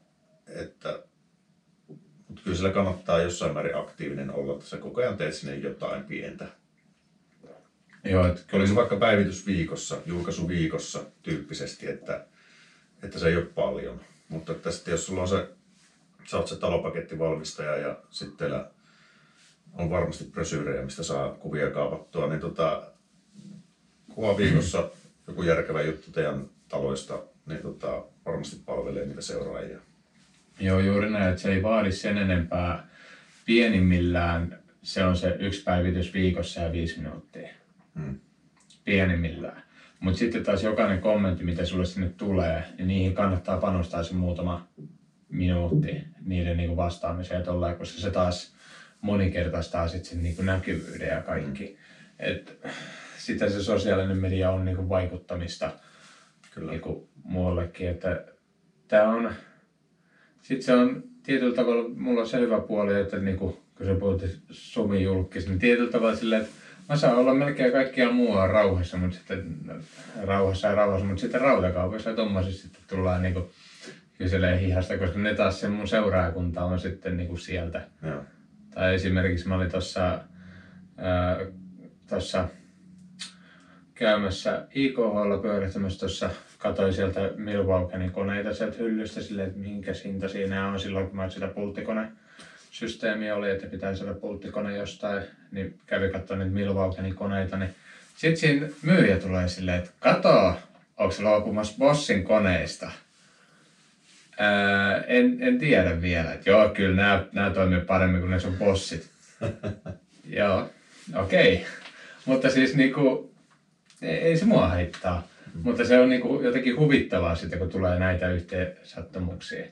[0.47, 1.03] että,
[2.29, 6.05] mutta kyllä sillä kannattaa jossain määrin aktiivinen olla, että sä koko ajan teet sinne jotain
[6.05, 6.49] pientä.
[8.05, 12.27] Joo, että Olisi vaikka päivitys viikossa, julkaisu viikossa tyyppisesti, että,
[13.03, 14.01] että se ei ole paljon.
[14.29, 15.49] Mutta että sitten jos sulla on se,
[16.24, 18.64] sä oot se talopakettivalmistaja ja sitten
[19.74, 22.83] on varmasti brösyyrejä, mistä saa kuvia kaapattua, niin tota,
[24.14, 24.91] kuva viikossa
[25.27, 29.79] joku järkevä juttu teidän taloista, niin tota, varmasti palvelee niitä seuraajia.
[30.61, 32.89] Joo, juuri näin, että se ei vaadi sen enempää.
[33.47, 37.49] Pienimmillään se on se yksi päivitys viikossa ja viisi minuuttia.
[37.95, 38.21] Hmm.
[38.85, 39.62] Pienimmillään.
[40.01, 44.69] Mutta sitten taas jokainen kommentti, mitä sulle sinne tulee, niin niihin kannattaa panostaa se muutama
[45.29, 48.55] minuutti niiden niinku vastaamiseen tolleen, koska se taas
[49.01, 51.79] moninkertaistaa sitten sen niinku näkyvyyden ja kaikki.
[52.19, 52.67] Et
[53.19, 55.71] sitä se sosiaalinen media on niinku vaikuttamista
[56.57, 56.73] Kyllä.
[56.73, 58.25] niinku muuallekin, että
[58.89, 59.33] tämä on,
[60.43, 64.23] sitten se on tietyllä tavalla, mulla on se hyvä puoli, että niinku, kun sä puhut
[64.51, 66.55] Sumi julkis, niin tietyllä tavalla silleen, että
[66.89, 69.65] mä saan olla melkein kaikkia muualla rauhassa, mutta sitten
[70.23, 73.51] rauhassa ja rauhassa, mutta sitten rautakaupassa ja tommosissa sitten tullaan niinku
[74.19, 77.89] kyselee hihasta, koska ne taas se mun seuraajakunta on sitten niinku sieltä.
[78.03, 78.25] Joo.
[78.75, 80.21] Tai esimerkiksi mä olin tuossa
[82.09, 82.49] tossa
[83.95, 90.69] käymässä IKHlla pyörittämässä tuossa, katsoin sieltä Milwaukeein koneita sieltä hyllystä silleen, että minkä hinta siinä
[90.69, 92.09] on silloin, kun mä sitä pulttikone
[92.71, 97.71] systeemi oli, että pitää saada pulttikone jostain, niin kävi katsomaan niitä Milwaukeein koneita, niin
[98.17, 100.57] sitten siinä myyjä tulee silleen, että kato,
[100.97, 102.91] onko se luopumassa Bossin koneista?
[104.39, 106.33] Ää, en, en tiedä vielä.
[106.33, 109.11] että joo, kyllä nämä, nämä toimii paremmin kuin ne sun bossit.
[110.39, 110.71] joo,
[111.17, 111.55] okei.
[111.55, 111.67] Okay.
[112.25, 113.35] Mutta siis niinku,
[114.03, 115.27] ei, ei se mua haittaa.
[115.57, 115.63] Mm.
[115.65, 119.67] Mutta se on niinku jotenkin huvittavaa sitten, kun tulee näitä yhteen sattumuksia.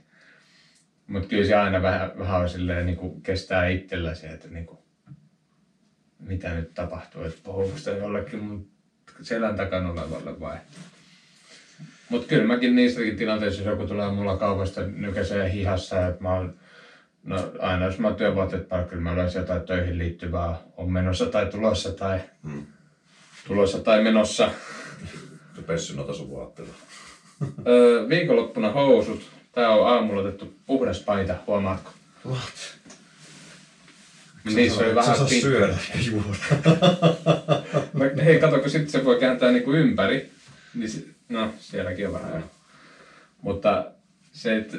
[1.07, 4.85] Mutta kyllä se aina vähän, vähän on silleen, niinku kestää itsellä se, että niinku,
[6.19, 8.69] mitä nyt tapahtuu, että puhuuko jollekin mun
[9.21, 10.57] selän takana olevalle vai.
[12.09, 16.57] Mutta kyllä mäkin niissäkin tilanteissa, jos joku tulee mulla kaupasta nykäisee hihassa, että mä oon,
[17.23, 21.27] no aina jos mä oon työvaatteet päällä, kyllä mä yleensä jotain töihin liittyvää on menossa
[21.27, 22.63] tai tulossa tai Hmm.
[23.47, 24.51] tulossa tai menossa.
[25.57, 26.73] Se Pessy noita sun vaatteita.
[27.67, 29.31] Öö, viikonloppuna housut.
[29.53, 31.91] Tää on aamulla otettu puhdas paita, huomaatko?
[32.27, 32.79] What?
[34.55, 36.39] Niissä oli vähän Sä saa pit- syödä ja juoda.
[37.93, 40.31] No, hei, kato, kun sitten se voi kääntää niinku ympäri.
[40.75, 42.51] Niin si- no, sielläkin on vähän jo.
[43.43, 43.85] Mutta
[44.33, 44.77] se, että...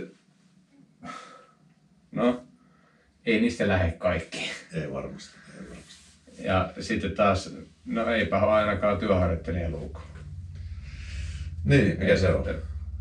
[2.11, 2.43] No,
[3.25, 4.51] ei niistä lähde kaikki.
[4.73, 5.37] Ei varmasti.
[5.55, 5.95] Ei varmasti.
[6.39, 7.53] Ja sitten taas,
[7.85, 9.99] no eipä ole ainakaan työharjoittelijaluukku.
[11.65, 12.45] Niin, mikä se on?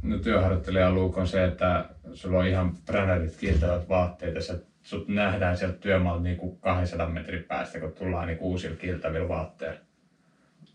[0.03, 5.57] No työharjoittelijaluukku on se, että sulla on ihan brändärit kiiltävät vaatteet ja sä, sut nähdään
[5.57, 9.81] sieltä työmaalta niinku 200 metrin päästä, kun tullaan niinku uusilla kiiltävillä vaatteilla.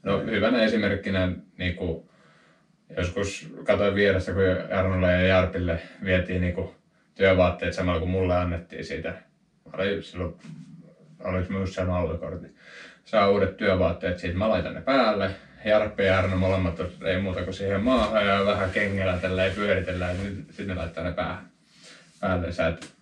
[0.04, 2.10] No hyvänä esimerkkinä niinku,
[2.98, 6.76] joskus katsoin vierestä, kun Jarnolle ja Jarpille vietiin niinku
[7.16, 9.10] työvaatteet samalla kun mulle annettiin siitä.
[9.66, 10.36] Mä olin silloin,
[11.24, 12.48] oliko myös sen aluekortti.
[13.06, 15.32] Saa uudet työvaatteet siitä, mä laitan ne päälle.
[15.66, 20.24] Jarppi ja Jarno molemmat ei muuta kuin siihen maahan ja vähän kengellä tälleen pyöritellään ja
[20.48, 21.50] sitten ne laittaa ne päähän.
[22.20, 22.94] Päälle sä et,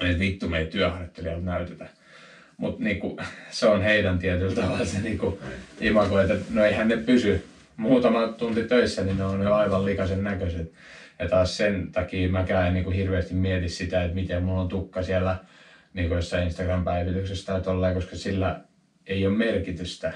[0.00, 1.86] et vittu me ei työharjoittelijalta näytetä.
[2.56, 3.18] Mutta niinku,
[3.50, 5.40] se on heidän tietyllä tavalla se niinku,
[5.80, 7.44] imago, että no eihän ne pysy
[7.76, 10.72] muutama tunti töissä, niin ne on jo aivan likaisen näköiset.
[11.18, 15.02] Ja taas sen takia mäkään en niinku hirveästi mieti sitä, että miten mulla on tukka
[15.02, 15.36] siellä
[15.94, 18.60] niinku jossain Instagram-päivityksessä tai tolleen, koska sillä
[19.06, 20.12] ei ole merkitystä.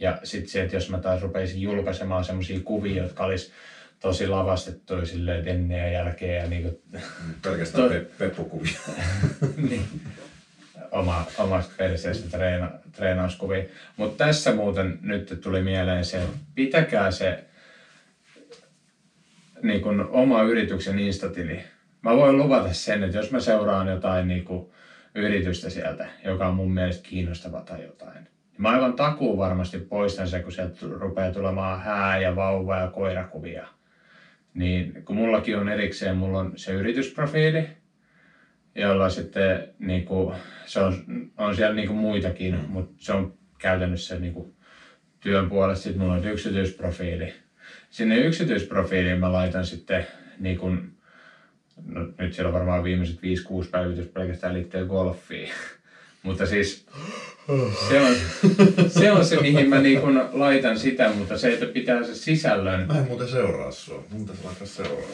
[0.00, 3.52] Ja sitten se, että jos mä taas rupeisin julkaisemaan semmoisia kuvia, jotka olisi
[4.00, 6.82] tosi lavastettuja silleen ennen ja jälkeen ja niinku,
[7.42, 8.78] Pelkästään Toi- pe- peppukuvia.
[9.70, 9.84] niin,
[10.90, 13.64] oma, omasta perseestä treena, treenauskuvia.
[13.96, 17.44] Mutta tässä muuten nyt tuli mieleen se, että pitäkää se
[19.62, 21.64] niin kun oma yrityksen instatili.
[22.02, 24.70] Mä voin luvata sen, että jos mä seuraan jotain niin kun,
[25.14, 30.28] yritystä sieltä, joka on mun mielestä kiinnostava tai jotain, niin mä aivan takuu varmasti poistan
[30.28, 33.66] se, kun sieltä rupeaa tulemaan hää ja vauva ja koirakuvia.
[34.54, 37.68] Niin kun mullakin on erikseen, mulla on se yritysprofiili,
[38.74, 40.36] jolla sitten niin kuin,
[40.66, 40.94] se on,
[41.36, 42.64] on siellä niin kuin muitakin, mm.
[42.68, 44.54] mutta se on käytännössä niin kuin,
[45.20, 45.82] työn puolesta.
[45.82, 47.34] Sitten mulla on yksityisprofiili.
[47.90, 50.06] Sinne yksityisprofiiliin mä laitan sitten
[50.38, 50.92] niin kuin,
[51.86, 53.20] no, nyt siellä on varmaan viimeiset 5-6
[53.70, 55.48] päivitys pelkästään liittyen golfiin.
[56.22, 56.86] mutta siis
[57.88, 58.16] se on,
[58.88, 62.86] se on se, mihin mä niin kuin laitan sitä, mutta se, että pitää se sisällön.
[62.86, 64.04] Mä en muuten seuraa sua.
[64.10, 65.08] Mun pitäisi laittaa seuraa.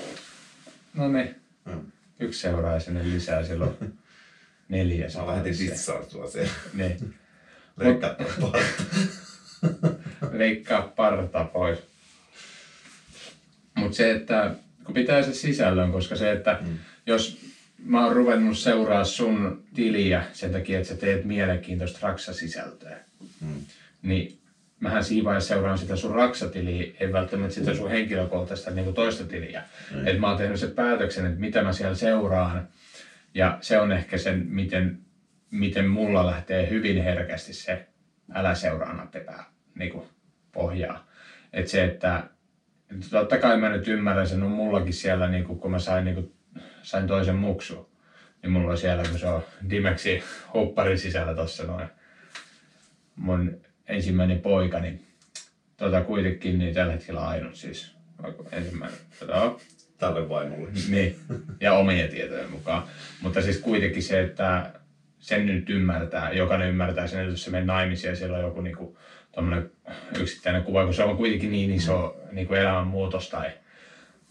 [0.95, 1.81] No niin, Mm.
[2.21, 3.71] yksi seuraaja sinne lisää silloin
[4.69, 5.07] neljä.
[5.17, 6.51] Mä lähetin ditsaa sua siellä.
[6.75, 7.15] Niin.
[7.77, 8.59] Leikkaa parta.
[10.39, 11.79] leikkaa parta pois.
[13.75, 14.55] Mutta se, että
[14.85, 16.79] kun pitää se sisällön, koska se, että mm.
[17.07, 17.39] jos
[17.85, 22.97] mä oon ruvennut seuraa sun tiliä sen takia, että sä teet mielenkiintoista raksasisältöä,
[23.41, 23.63] mm.
[24.03, 24.39] niin
[24.81, 29.25] mähän siinä vaiheessa seuraan sitä sun raksatiliä, ei välttämättä sitä sun henkilökohtaista niin kuin toista
[29.25, 29.63] tiliä.
[29.95, 30.07] Mm.
[30.07, 32.69] Että mä oon tehnyt sen päätöksen, että mitä mä siellä seuraan,
[33.35, 34.99] ja se on ehkä sen, miten,
[35.51, 37.87] miten mulla lähtee hyvin herkästi se
[38.35, 39.45] älä seuraa nappipää
[39.79, 40.05] niin kuin
[40.53, 41.07] pohjaa.
[41.53, 42.23] Että se, että
[43.11, 46.15] totta kai mä nyt ymmärrän sen, on mullakin siellä, niin kuin, kun mä sain, niin
[46.15, 46.33] kuin,
[46.85, 47.91] sain toisen muksu,
[48.43, 50.23] niin mulla on siellä, kun se on Dimeksi
[50.55, 51.89] hupparin sisällä tossa noin,
[53.17, 55.07] mun ensimmäinen poika, niin
[55.77, 57.95] tota kuitenkin niin tällä hetkellä ainut siis,
[58.53, 59.55] ensimmäinen, tota,
[59.99, 60.71] Tälle vaimolle.
[60.89, 61.17] Niin,
[61.61, 62.83] ja omien tietojen mukaan.
[63.23, 64.73] Mutta siis kuitenkin se, että
[65.19, 68.61] sen nyt ymmärtää, jokainen ymmärtää sen, että jos se menee naimisiin ja siellä on joku
[68.61, 68.97] niin kuin,
[70.21, 73.51] yksittäinen kuva, kun se on kuitenkin niin iso niin kuin elämänmuutos tai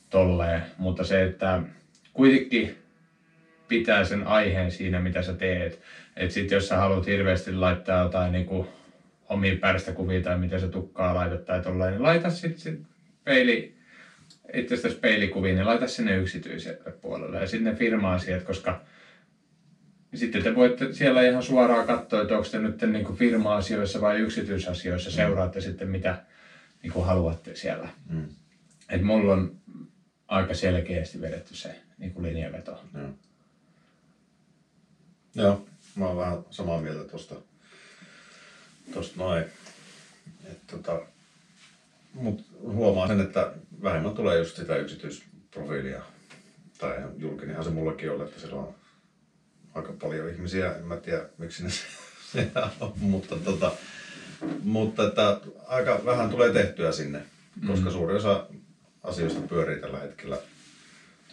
[0.10, 0.64] tolleen.
[0.78, 1.62] Mutta se, että
[2.14, 2.78] kuitenkin
[3.68, 5.82] pitää sen aiheen siinä, mitä sä teet.
[6.16, 8.68] Että sitten jos sä haluat hirveästi laittaa jotain niin kuin
[9.30, 12.82] omia pärstäkuvia tai mitä se tukkaa laitat tai tolleen, niin laita sitten sit
[13.24, 13.76] peili,
[14.53, 18.82] itsestäsi peilikuviin, niin laita sinne yksityiselle puolelle ja sinne firma-asiat, koska
[20.14, 24.20] sitten te voitte siellä ihan suoraan katsoa, että onko te nyt niin kuin firma-asioissa vai
[24.20, 25.16] yksityisasioissa, mm.
[25.16, 26.24] seuraatte sitten mitä
[26.84, 27.89] niin kuin haluatte siellä.
[28.09, 28.26] Mm.
[28.89, 29.55] Et mulla on
[30.28, 32.84] aika selkeästi vedetty se niin kuin linjaveto.
[32.94, 33.10] Joo.
[35.36, 35.66] Joo,
[35.96, 37.36] mä oon vähän samaa mieltä tuosta
[38.94, 39.44] tosta noin.
[40.52, 41.02] Et tota,
[42.14, 43.52] mut huomaan sen, että
[43.84, 46.02] vähemmän tulee just sitä yksityisprofiilia.
[46.78, 48.76] Tai julkinenhan se mullekin on, että siellä on
[49.74, 51.70] aika paljon ihmisiä, en mä tiedä miksi ne
[52.32, 53.72] siellä on, mutta, tota,
[54.64, 57.22] mutta että aika vähän tulee tehtyä sinne,
[57.68, 57.91] koska mm.
[57.91, 58.48] suuri osa
[59.04, 60.38] asioista pyörii tällä hetkellä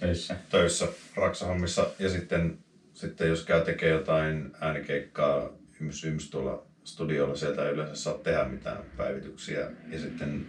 [0.01, 2.59] töissä, töissä raksahommissa ja sitten,
[2.95, 8.45] sitten jos käy tekee jotain äänikeikkaa yms, yms tuolla studiolla, sieltä ei yleensä saa tehdä
[8.45, 10.47] mitään päivityksiä ja sitten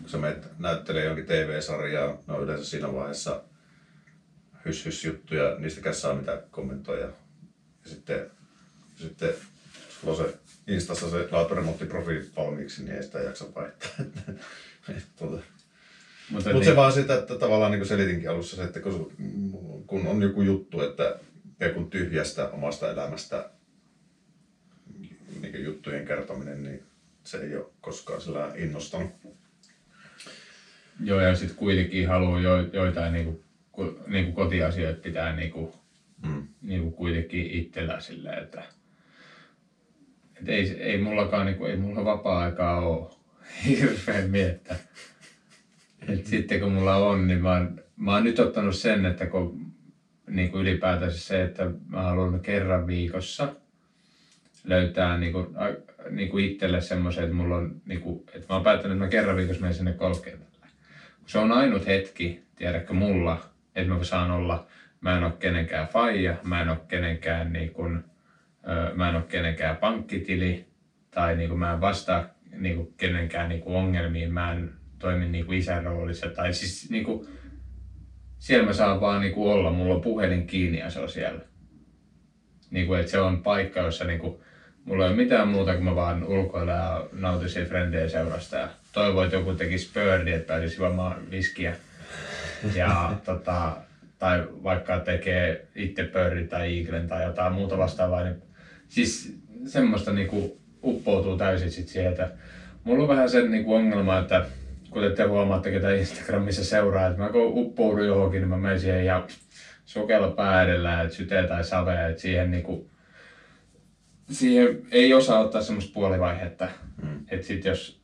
[0.00, 3.42] kun sä menet näyttelee jonkin TV-sarjaa, no yleensä siinä vaiheessa
[4.64, 7.04] hys, hys juttuja, niistäkään saa mitään kommentoida.
[7.04, 8.30] Ja sitten,
[8.96, 9.34] sitten
[10.00, 13.90] sulla on se Instassa se laaturemonttiprofiili valmiiksi, niin ei sitä jaksa vaihtaa.
[15.18, 15.42] tuota.
[16.30, 16.64] Mutta Mut niin.
[16.64, 19.12] se vaan sitä, että tavallaan niin kuin selitinkin alussa se, että kun,
[19.86, 21.18] kun on joku juttu, että
[21.74, 23.50] kun tyhjästä omasta elämästä
[25.40, 26.82] niin juttujen kertominen, niin
[27.24, 29.10] se ei ole koskaan sillä innostanut.
[31.00, 33.44] Joo, ja sitten kuitenkin haluaa jo, joitain niin kuin
[34.06, 35.72] niin kuin kotiasioita pitää niin kuin,
[36.22, 36.48] mm.
[36.62, 38.62] niin kuin kuitenkin itsellä silleen, että,
[40.36, 43.10] että ei, ei mullakaan niin kuin, ei mulla vapaa-aikaa ole
[43.66, 44.76] hirveän miettä.
[46.08, 49.74] Et sitten kun mulla on, niin mä oon, mä oon nyt ottanut sen, että kun
[50.26, 53.54] niin kuin ylipäätänsä se, että mä haluan kerran viikossa
[54.64, 55.46] löytää niin kuin,
[56.10, 59.10] niin kuin itselle semmoisen, että mulla on, niin kuin, että mä oon päättänyt, että mä
[59.10, 60.66] kerran viikossa menen sinne golfkentälle.
[61.26, 63.44] Se on ainut hetki, tiedätkö, mulla,
[63.74, 64.66] että mä saan olla,
[65.00, 68.04] mä en ole kenenkään faija, mä en ole kenenkään, niin kun,
[68.94, 70.66] mä en ole kenenkään pankkitili,
[71.10, 72.24] tai niin kun mä en vastaa
[72.58, 74.70] niin kun kenenkään niin kun ongelmiin, mä en
[75.04, 77.28] toimi niin kuin isän roolissa, tai siis niin kun,
[78.38, 81.40] siellä mä saan vaan niin kuin olla, mulla on puhelin kiinni ja se on siellä.
[82.70, 84.36] Niin kuin, että se on paikka, jossa niin kuin,
[84.84, 88.56] mulla ei ole mitään muuta kuin mä vaan ulkoilen ja nautisin frendejä seurasta.
[88.56, 91.76] Ja toivon, että joku tekisi pördi, että pääsisi juomaan viskiä.
[92.74, 93.76] Ja, tota,
[94.18, 98.42] tai vaikka tekee itse pörri tai iiklen tai jotain muuta vastaavaa, niin
[98.88, 102.30] siis semmoista niinku uppoutuu täysin sit siihen, että
[102.84, 104.46] mulla on vähän sen niinku ongelma, että
[104.94, 109.06] kuten te huomaatte, ketä Instagramissa seuraa, että mä kun uppoudun johonkin, niin mä menen siihen
[109.06, 109.26] ja
[109.84, 112.90] sukella pää edellä, että syte tai save, että siihen niinku,
[114.30, 116.68] siihen ei osaa ottaa semmoista puolivaihetta.
[117.02, 117.20] Mm.
[117.28, 118.00] Että sit jos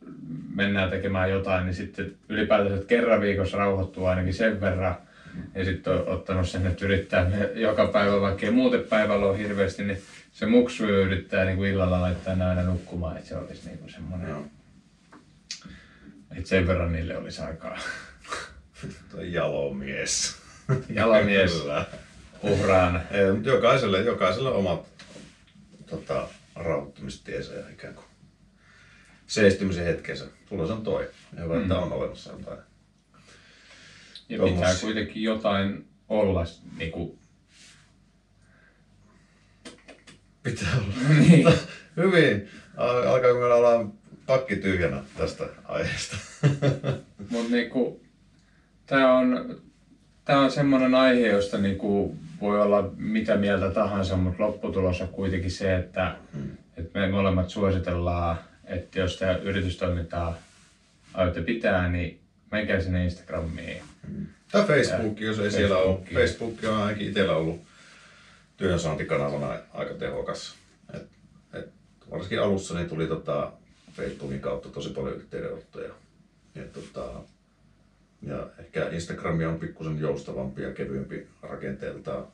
[0.54, 4.96] mennään tekemään jotain, niin sitten ylipäätään että kerran viikossa rauhoittuu ainakin sen verran.
[5.54, 9.84] Ja sitten on ottanut sen, että yrittää joka päivä, vaikka ei muuten päivällä ole hirveästi,
[9.84, 9.98] niin
[10.32, 14.28] se muksu yrittää niin kuin illalla laittaa aina nukkumaan, että se olisi niin kuin semmoinen.
[14.28, 14.44] No.
[16.36, 17.78] Että sen verran niille olisi aikaa.
[19.10, 20.36] Toi jalomies.
[20.88, 21.62] Jalomies.
[22.42, 23.02] Uhraan.
[23.42, 24.86] Jokaiselle, jokaiselle omat
[25.86, 28.06] tota, rauhoittumistiesä ja ikään kuin
[29.26, 30.24] seistymisen hetkensä.
[30.48, 31.10] Se on toi.
[31.36, 31.62] Ja hyvä, mm.
[31.62, 32.58] että on olemassa jotain.
[34.28, 34.66] Ja Tuommoisia.
[34.66, 36.44] pitää kuitenkin jotain olla
[36.76, 37.18] niin kuin...
[40.42, 41.18] Pitää olla.
[41.18, 41.48] niin.
[41.96, 42.48] Hyvin.
[42.76, 43.92] Alkaa kun me ollaan
[44.26, 46.16] takki tyhjänä tästä aiheesta.
[47.30, 48.00] Mutta niinku,
[48.86, 49.56] tämä on,
[50.24, 55.50] tää on semmoinen aihe, josta niinku voi olla mitä mieltä tahansa, mutta lopputulos on kuitenkin
[55.50, 56.50] se, että, hmm.
[56.76, 60.38] että me molemmat suositellaan, että jos tämä yritystoimintaa
[61.14, 63.82] aiotte pitää, niin menkää sinne Instagramiin.
[64.08, 64.26] Hmm.
[64.52, 66.00] Tai Facebook, jos ei siellä ole.
[66.14, 67.60] Facebook on ainakin itsellä ollut
[68.56, 70.54] työnsaantikanavana aika tehokas.
[70.94, 71.06] Et,
[71.54, 71.68] et,
[72.10, 73.52] varsinkin alussa niin tuli tota
[73.92, 75.92] Facebookin kautta tosi paljon yhteydenottoja.
[76.54, 77.12] Ja, tota,
[78.22, 82.26] ja ehkä Instagram on pikkusen joustavampi ja kevyempi rakenteeltaan.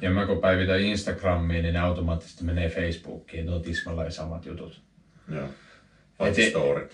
[0.00, 4.80] Ja mä kun päivitän Instagramiin, niin ne automaattisesti menee Facebookiin, tuo tismalla samat jutut.
[5.34, 5.48] Joo.
[6.18, 6.92] Paitsi storit.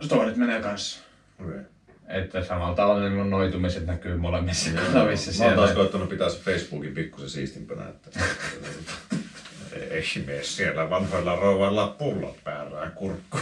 [0.00, 1.00] Storit menee kanssa.
[1.40, 1.60] Okay.
[2.08, 5.44] Että samalla tavalla ne mun noitumiset näkyy molemmissa kanavissa.
[5.44, 8.10] Mä oon taas koittanut pitää se Facebookin pikkusen siistimpänä, että
[10.26, 13.38] mene siellä vanhoilla rouvalla pullot päällä kurkku.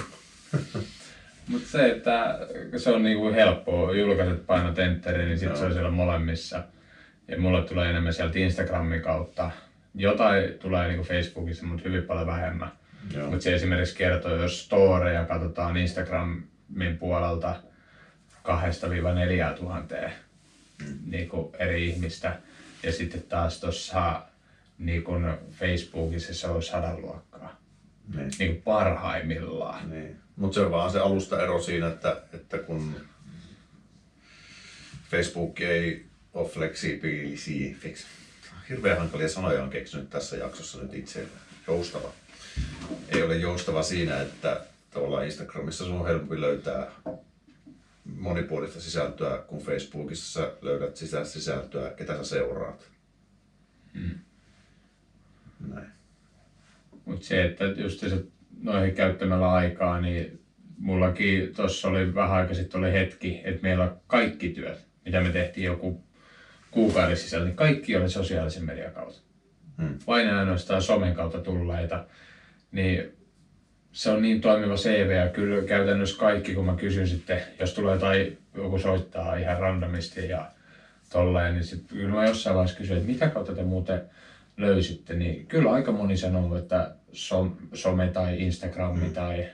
[1.49, 2.39] Mutta se, että
[2.76, 6.62] se on niinku helppoa, julkaiset painat enteriin, niin sitten se on siellä molemmissa.
[7.28, 9.51] Ja mulle tulee enemmän sieltä Instagramin kautta.
[9.95, 12.72] Jotain tulee niinku Facebookissa, mutta hyvin paljon vähemmän.
[13.30, 17.57] Mutta se esimerkiksi kertoo, jos storeja katsotaan Instagramin puolelta,
[18.43, 20.12] kahdesta viiva neljää tuhanteen
[20.78, 20.99] mm.
[21.07, 22.37] niin eri ihmistä.
[22.83, 24.22] Ja sitten taas tuossa
[24.83, 25.05] niin
[25.51, 27.61] Facebookissa se on sadan luokkaa.
[28.16, 28.33] Niin.
[28.39, 29.91] Niin parhaimmillaan.
[29.91, 30.16] Niin.
[30.37, 32.95] Mutta se on vaan se alusta ero siinä, että, että kun
[35.11, 38.07] Facebook ei ole fleksibilisiä, flex,
[38.68, 41.26] hirveän hankalia sanoja on keksinyt tässä jaksossa nyt itse
[41.66, 42.12] joustava.
[43.09, 44.61] Ei ole joustava siinä, että
[44.91, 46.91] tavallaan Instagramissa sun on helpompi löytää
[48.05, 52.91] monipuolista sisältöä, kun Facebookissa sä löydät sitä sisältöä, ketä sä seuraat.
[53.95, 54.18] Hmm.
[57.04, 58.24] Mutta se, että just se
[58.62, 60.40] noihin käyttämällä aikaa, niin
[60.78, 65.66] mullakin tuossa oli vähän aika sitten oli hetki, että meillä kaikki työt, mitä me tehtiin
[65.66, 66.04] joku
[66.70, 69.20] kuukauden sisällä, niin kaikki oli sosiaalisen median kautta.
[69.82, 69.98] Hmm.
[70.06, 72.04] Vain ainoastaan somen kautta tulleita.
[72.72, 73.12] Niin
[73.92, 77.98] se on niin toimiva CV ja kyllä käytännössä kaikki, kun mä kysyn sitten, jos tulee
[77.98, 80.50] tai joku soittaa ihan randomisti ja
[81.12, 84.02] tolleen, niin sitten kyllä mä jossain vaiheessa kysyn, että mitä kautta te muuten
[84.57, 89.12] löysitte, niin kyllä aika moni sanoo, että som, some tai Instagrami mm.
[89.12, 89.46] tai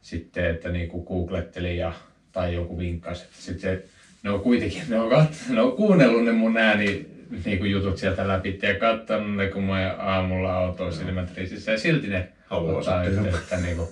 [0.00, 1.92] sitten, että niinku googletteli ja,
[2.32, 3.24] tai joku vinkkasi.
[3.32, 3.84] Sitten se,
[4.22, 7.06] ne on kuitenkin, ne on, kat, ne on kuunnellut ne mun ääni
[7.44, 11.30] niinku jutut sieltä läpi ja katsonut ne, kun mä aamulla auto silmät
[11.66, 13.56] ja silti ne haluaa ottaa yhteyttä.
[13.56, 13.88] Niin kuin.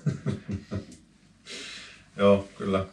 [2.16, 2.84] Joo, kyllä.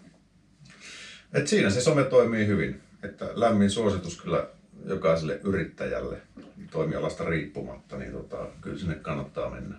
[1.33, 2.81] Et siinä se some toimii hyvin.
[3.03, 4.47] Että lämmin suositus kyllä
[4.85, 6.17] jokaiselle yrittäjälle
[6.71, 9.75] toimialasta riippumatta, niin tota, kyllä sinne kannattaa mennä.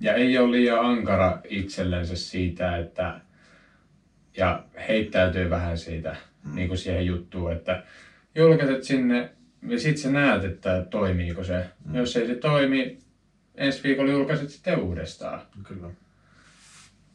[0.00, 3.20] Ja ei ole liian ankara itsellensä siitä, että
[4.36, 6.54] ja heittäytyy vähän siitä mm.
[6.54, 7.82] niin kuin siihen juttuun, että
[8.34, 9.30] julkaiset sinne
[9.68, 11.64] ja sitten sä näet, että toimiiko se.
[11.84, 11.94] Mm.
[11.94, 12.98] Jos ei se toimi,
[13.54, 15.40] ensi viikolla julkaiset sitten uudestaan.
[15.62, 15.88] Kyllä.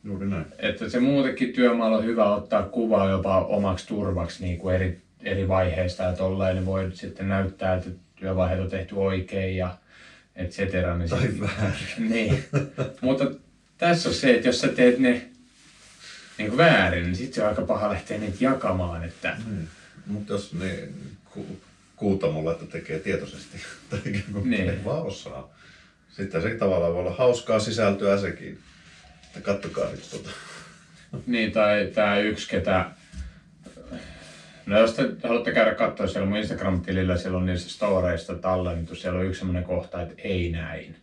[0.04, 0.46] Juuri näin.
[0.60, 5.48] Että se muutenkin työmaalla on hyvä ottaa kuvaa jopa omaksi turvaksi niin kuin eri, eri
[5.48, 9.78] vaiheista ja tolleen, niin voi sitten näyttää, että työvaiheet on tehty oikein ja
[10.36, 10.98] et cetera.
[10.98, 12.10] Niin tai sit, väärin.
[12.10, 12.44] niin.
[13.02, 13.32] Mutta
[13.78, 15.30] tässä on se, että jos sä teet ne
[16.38, 19.04] niin kuin väärin, niin sitten se on aika paha lähteä niitä jakamaan.
[19.04, 19.38] Että...
[19.46, 19.68] Niin.
[20.06, 20.90] Mutta jos ne
[21.34, 21.60] ku,
[21.96, 23.58] kuutamolla, että tekee tietoisesti,
[23.90, 24.00] tai
[24.44, 24.86] niin.
[24.86, 25.50] vaan osaa,
[26.12, 28.60] sitten se tavallaan voi olla hauskaa sisältöä sekin.
[29.24, 30.30] Että kattokaa nyt tota.
[31.28, 32.86] Niin, tai tämä yksi, ketä...
[34.66, 39.20] No jos te haluatte käydä katsoa siellä mun Instagram-tilillä, siellä on niissä storeista tallennettu, siellä
[39.20, 40.96] on yksi semmoinen kohta, että ei näin.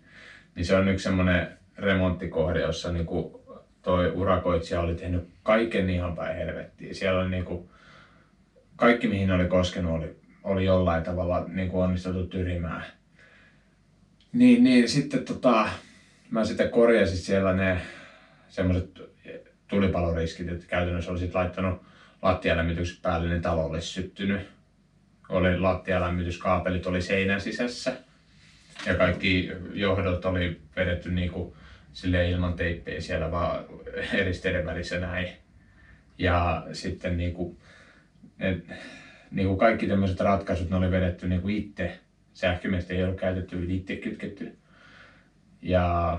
[0.55, 1.49] Niin se on yksi semmoinen
[1.79, 3.43] remonttikohde, jossa niinku
[3.83, 6.95] toi urakoitsija oli tehnyt kaiken ihan päin helvettiin.
[6.95, 7.71] Siellä oli niinku,
[8.77, 12.85] kaikki mihin oli koskenut oli, oli jollain tavalla niinku onnistuttu tyrimään.
[14.33, 15.69] Niin, niin sitten tota,
[16.31, 17.81] mä sitten korjasin siellä ne
[18.49, 19.03] semmoiset
[19.69, 21.83] tulipaloriskit, että käytännössä olisit laittanut
[22.23, 24.41] lattialämmitykset päälle, niin talo olisi syttynyt.
[25.29, 27.97] Oli lattialämmityskaapelit oli seinän sisässä
[28.87, 31.57] ja kaikki johdot oli vedetty niinku
[31.93, 33.65] sille ilman teippiä siellä vaan
[34.13, 35.29] eristeiden välissä näin.
[36.19, 37.59] Ja sitten niinku,
[38.39, 38.63] ne,
[39.31, 41.99] niinku kaikki tämmöiset ratkaisut ne oli vedetty niinku itse
[42.35, 44.57] sähkömiestä ei ollut käytetty, itse kytketty.
[45.63, 46.19] Ja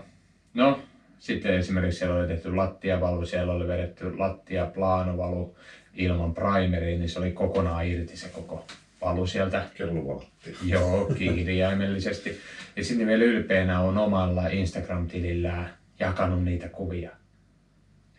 [0.53, 0.79] no,
[1.19, 5.57] sitten esimerkiksi siellä oli tehty lattiavalu, siellä oli vedetty lattia plaanovalu
[5.93, 8.65] ilman primeriin, niin se oli kokonaan irti se koko
[9.01, 9.65] valu sieltä.
[9.73, 10.57] Kelluvaltti.
[10.65, 12.39] Joo, kirjaimellisesti.
[12.75, 15.69] Ja sitten vielä ylpeänä on omalla Instagram-tilillään
[15.99, 17.11] jakanut niitä kuvia.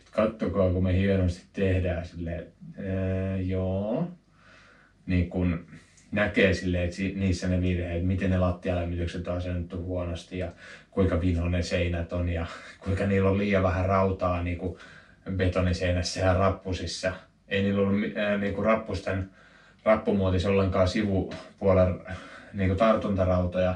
[0.01, 2.47] Et kattokaa, kun me hienosti tehdään silleen,
[2.79, 4.09] ää, joo.
[5.07, 5.67] Niin kun
[6.13, 10.53] näkee silleen, että niissä ne virheet, miten ne lattialämmitykset on asennettu huonosti ja
[10.91, 12.47] kuinka vino ne seinät on ja
[12.79, 14.79] kuinka niillä on liian vähän rautaa niin kuin
[15.37, 17.13] betoniseinässä ja rappusissa.
[17.49, 19.31] Ei niillä ollut ää, niin kuin rappusten
[19.85, 22.01] rappumuotissa ollenkaan sivupuolen
[22.53, 23.75] niin kuin tartuntarautoja,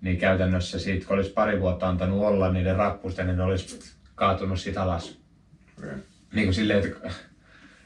[0.00, 4.60] niin käytännössä siitä, kun olisi pari vuotta antanut olla niiden rappusten, niin ne olisi kaatunut
[4.60, 5.18] siitä alas.
[5.78, 5.94] Okay.
[6.32, 7.10] Niin kuin silleen, että,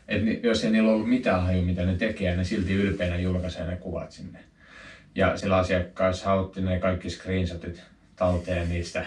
[0.08, 3.76] että jos ei niillä ollut mitään haju, mitä ne tekee, ne silti ylpeänä julkaisee ne
[3.76, 4.38] kuvat sinne.
[5.14, 7.82] Ja sillä asiakkaassa otti ne kaikki screenshotit
[8.16, 9.06] talteen niistä,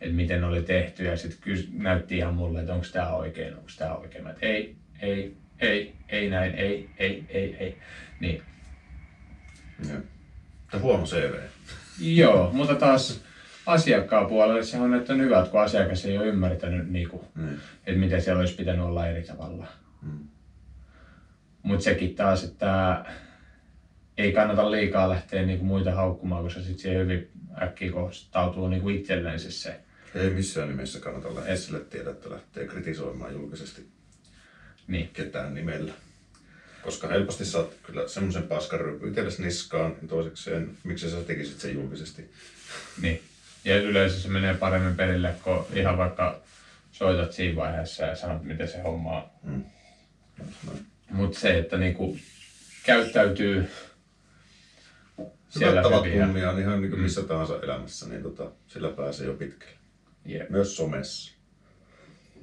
[0.00, 3.70] että miten ne oli tehty ja sitten näytti ihan mulle, että onko tämä oikein, onko
[3.78, 4.24] tämä oikein.
[4.24, 7.78] Mä, että ei, ei, ei, ei näin, ei, ei, ei, ei.
[8.20, 8.42] Niin.
[9.88, 9.98] Joo.
[10.64, 11.34] Että huono CV.
[12.00, 13.20] Joo, mutta taas
[13.66, 17.22] asiakkaan puolelle se on että on hyvä, että kun asiakas ei ole ymmärtänyt, niin kuin,
[17.34, 17.54] Mm.
[17.86, 19.66] että miten siellä olisi pitänyt olla eri tavalla.
[20.02, 20.18] Mm.
[21.62, 23.04] Mutta sekin taas, että
[24.18, 27.30] ei kannata liikaa lähteä niin kuin muita haukkumaan, koska sitten siihen hyvin
[27.62, 29.80] äkkiä kohtautuu niin kuin itsellensä se.
[30.14, 33.86] Ei missään nimessä kannata lähteä sille tiedä, että lähtee kritisoimaan julkisesti
[34.88, 35.08] Niin.
[35.12, 35.92] ketään nimellä.
[36.82, 42.30] Koska helposti saat kyllä semmoisen paskaryypyn itsellesi niskaan, ja toisekseen, miksi sä tekisit sen julkisesti.
[43.02, 43.22] Niin.
[43.64, 46.40] Ja yleensä se menee paremmin perille, kun ihan vaikka
[46.92, 49.30] soitat siinä vaiheessa ja sanot, miten se homma on.
[49.42, 49.64] Mm.
[51.10, 52.18] Mutta se, että niinku
[52.84, 53.68] käyttäytyy
[55.48, 56.18] siellä Tavat hyvin.
[56.18, 59.74] ja- kunniaan ihan niin kuin missä tahansa elämässä, niin tota, sillä pääsee jo pitkälle.
[60.24, 61.34] Jep, Myös somessa.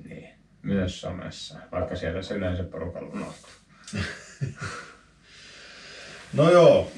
[0.09, 0.29] niin.
[0.63, 3.51] Myös somessa, vaikka siellä se yleensä porukalla unohtuu.
[6.33, 6.91] No joo,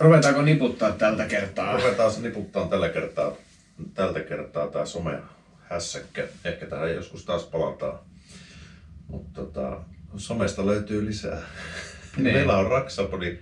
[0.00, 1.76] Ruvetaanko niputtaa tältä kertaa?
[1.76, 3.36] ruvetaan niputtaa tällä kertaa,
[3.94, 5.18] tältä kertaa tämä some
[5.60, 6.24] hässäkkä.
[6.44, 7.98] Ehkä tähän joskus taas palataan.
[9.08, 9.80] Mutta tota,
[10.16, 11.42] somesta löytyy lisää.
[12.16, 12.24] Niin.
[12.34, 13.38] Meillä on Raksapodi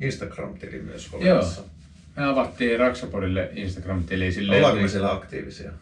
[0.00, 1.62] Instagram-tili myös olemassa.
[2.16, 4.58] Me avattiin Raksapodille Instagram-tili silleen...
[4.58, 5.72] Ollaanko me siellä aktiivisia?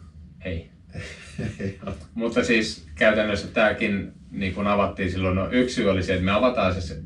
[0.45, 0.74] Ei.
[2.13, 6.31] Mutta siis käytännössä tämäkin niin kun avattiin silloin, no yksi syy oli se, että me
[6.31, 7.01] avataan se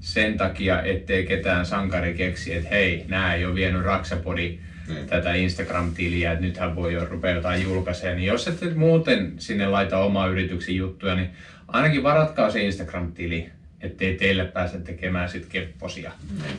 [0.00, 4.58] sen takia, ettei ketään sankari keksi, että hei, nämä ei ole vienyt Raksapodi
[4.88, 5.06] Niin.
[5.06, 8.16] tätä Instagram-tiliä, että nythän voi jo rupea jotain julkaisemaan.
[8.16, 11.30] Niin jos ette muuten sinne laita omaa yrityksen juttuja, niin
[11.68, 16.12] ainakin varatkaa se Instagram-tili, ettei teille pääse tekemään sit kepposia.
[16.42, 16.58] Niin.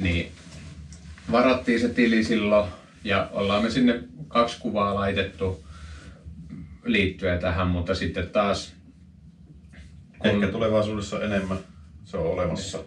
[0.00, 0.32] Niin
[1.32, 2.70] varattiin se tili silloin
[3.04, 5.64] ja ollaan me sinne kaksi kuvaa laitettu
[6.84, 8.74] liittyen tähän, mutta sitten taas
[10.24, 11.58] Ehkä tulevaisuudessa enemmän.
[12.04, 12.78] Se on olemassa.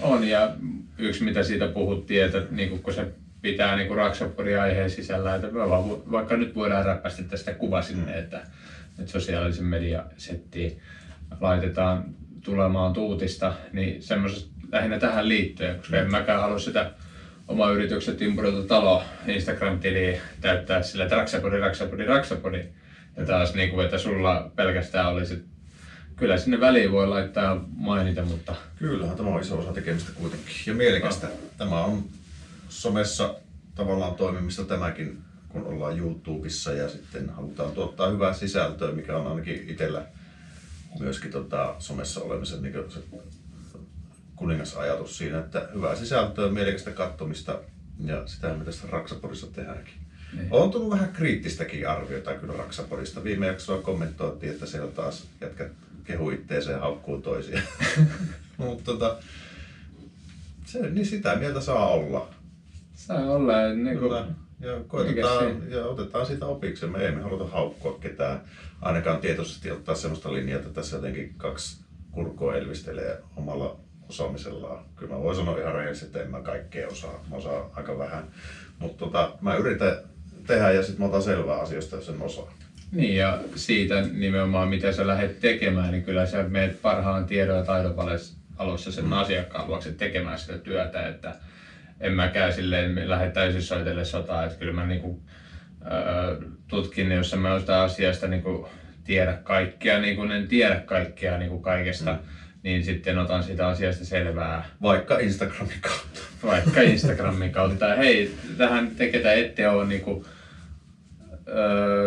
[0.00, 0.56] on ja
[0.98, 3.06] yksi mitä siitä puhuttiin, että niin kun se
[3.42, 8.18] pitää niin Raksapodin aiheen sisällä, että me vaan, vaikka nyt voidaan räppästä tästä kuva sinne,
[8.18, 8.40] että,
[8.98, 10.80] että sosiaalisen media settiin
[11.40, 12.04] laitetaan
[12.44, 16.90] tulemaan tuutista, niin semmoisesta lähinnä tähän liittyen, koska en mäkään halua sitä
[17.48, 22.64] oma yrityksen Timpurilta talo Instagram-tiliä täyttää sillä, että Raksapodi, Raksapodi, Raksapodi.
[23.16, 25.44] Ja taas niin kuin, että sulla pelkästään olisi,
[26.16, 30.54] kyllä sinne väliin voi laittaa mainita, mutta Kyllähän tämä on iso osa tekemistä kuitenkin.
[30.66, 31.28] Ja mielekästä.
[31.58, 32.04] Tämä on
[32.68, 33.34] somessa
[33.74, 39.64] tavallaan toimimista tämäkin, kun ollaan YouTubessa ja sitten halutaan tuottaa hyvää sisältöä, mikä on ainakin
[39.68, 40.06] itsellä
[40.98, 43.00] myöskin tota, somessa olemisen niin se
[44.36, 47.58] kuningasajatus siinä, että hyvää sisältöä, mielekästä kattomista
[48.04, 50.05] ja sitä me tästä Raksapodissa tehdäänkin.
[50.32, 50.48] Niin.
[50.50, 53.24] On tullut vähän kriittistäkin arviota kyllä Raksapodista.
[53.24, 55.72] Viime jaksoa kommentoitiin, että siellä taas jätkät
[56.04, 57.60] kehu itteensä ja haukkuu toisia.
[58.56, 59.16] Mutta tota,
[60.64, 62.28] se, niin sitä mieltä saa olla.
[62.94, 64.24] saa olla, niin kuin.
[64.60, 66.86] Ja koitetaan ja otetaan siitä opiksi.
[66.86, 68.40] Me emme haluta haukkua ketään,
[68.80, 73.76] ainakaan tietoisesti ottaa sellaista linjaa, että tässä jotenkin kaksi kurkoa elvistelee omalla
[74.08, 74.84] osaamisellaan.
[74.96, 77.24] Kyllä mä voin sanoa ihan rehellisesti, että en mä kaikkea osaa.
[77.30, 78.24] Mä osaan aika vähän.
[78.78, 79.96] Mutta tota, mä yritän
[80.46, 82.52] tehdä ja sitten mä otan selvää asioista, jos en osaa.
[82.92, 87.64] Niin ja siitä nimenomaan mitä sä lähdet tekemään, niin kyllä sä meet parhaan tiedon ja
[87.64, 87.94] taidon
[88.56, 91.34] alussa sen asiakkaan luokse tekemään sitä työtä, että
[92.00, 95.22] en mäkään silleen lähde täysin soitelle sotaa, että kyllä mä niinku,
[95.92, 96.36] öö,
[96.68, 98.68] tutkin, jos mä sitä asiasta niinku
[99.04, 102.18] tiedä kaikkea, niin kuin en tiedä kaikkea niinku kaikesta, mm.
[102.62, 106.20] niin sitten otan sitä asiasta selvää Vaikka Instagramin kautta.
[106.46, 107.94] vaikka Instagramin kautta.
[107.94, 110.35] Hei, tähän te ketä ette ole niinku, öö,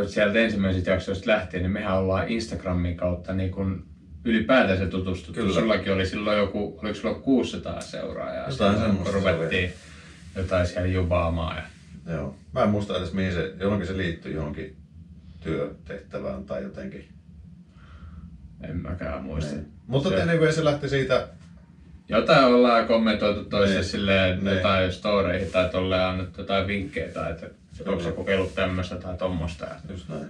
[0.08, 3.86] sieltä ensimmäisistä jaksoista lähtien, niin mehän ollaan Instagramin kautta niin kun
[4.26, 5.42] ylipäätänsä tutustuttu.
[5.42, 5.54] Kyllä.
[5.54, 8.50] Sullakin oli silloin joku, oliko sulla 600 seuraajaa?
[8.50, 9.26] Jotain semmoista se oli.
[9.26, 9.74] ruvettiin
[10.36, 11.58] jotain siellä jubaamaan.
[11.58, 11.64] Ja,
[12.14, 12.36] Joo.
[12.54, 14.76] Mä en muista edes mihin se, johonkin se liittyy johonkin
[15.44, 17.08] työtehtävään tai jotenkin.
[18.70, 19.56] En mäkään muista.
[19.56, 19.68] Niin.
[19.88, 20.26] Mutta Se- se...
[20.26, 21.28] niin se lähti siitä,
[22.12, 23.90] Jotain ollaan kommentoitu toiselle Niin.
[23.90, 24.56] silleen Niin.
[24.56, 27.50] jotain storeihin tai tolleen annettu jotain vinkkejä tai että
[27.86, 29.68] onko se kokeillut tämmöistä tai tommosta.
[29.90, 30.26] just näin.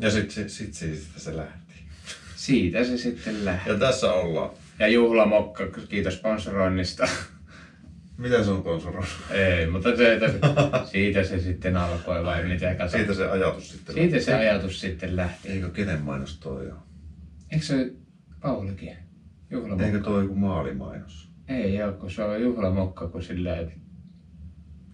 [0.00, 1.74] Ja sit, sit, sit siitä se lähti.
[2.36, 3.70] Siitä se sitten lähti.
[3.70, 4.50] Ja tässä ollaan.
[4.78, 7.08] Ja juhlamokka, kiitos sponsoroinnista.
[8.18, 9.08] Miten se on sponsoroinut?
[9.30, 10.20] Ei, mutta se,
[10.84, 12.90] siitä se sitten alkoi vai miten kato.
[12.90, 15.48] Siitä se ajatus sitten Siitä se ajatus sitten lähti.
[15.48, 16.82] Eikö kenen mainos toi on?
[17.52, 17.92] Eikö se
[18.40, 18.96] Paulikin?
[19.50, 19.86] Juhlamokka.
[19.86, 21.28] Eikö toi joku maalimainos?
[21.48, 23.72] Ei oo, kun se on juhlamokka, kun silleen...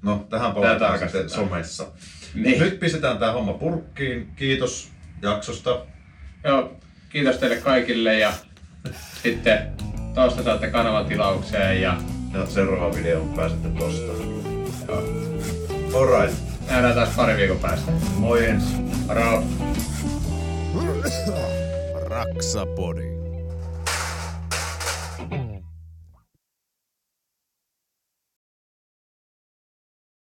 [0.05, 1.87] No, tähän palataan sitten somessa.
[2.35, 2.59] Niin.
[2.61, 4.33] Nyt pistetään tää homma purkkiin.
[4.37, 4.89] Kiitos
[5.23, 5.79] jaksosta.
[6.45, 6.73] Joo,
[7.09, 8.33] kiitos teille kaikille ja
[9.23, 9.73] sitten
[10.15, 11.97] tuosta saatte kanavatilaukseen ja
[12.35, 14.13] Ja seuraava video pääsette tosta.
[14.89, 15.03] joo,
[16.01, 16.39] Alright.
[16.71, 17.93] nähdään taas pari viikon päästä.
[18.17, 18.75] Moi ensi.
[19.07, 19.45] Moro!
[22.09, 23.14] Raksapodi.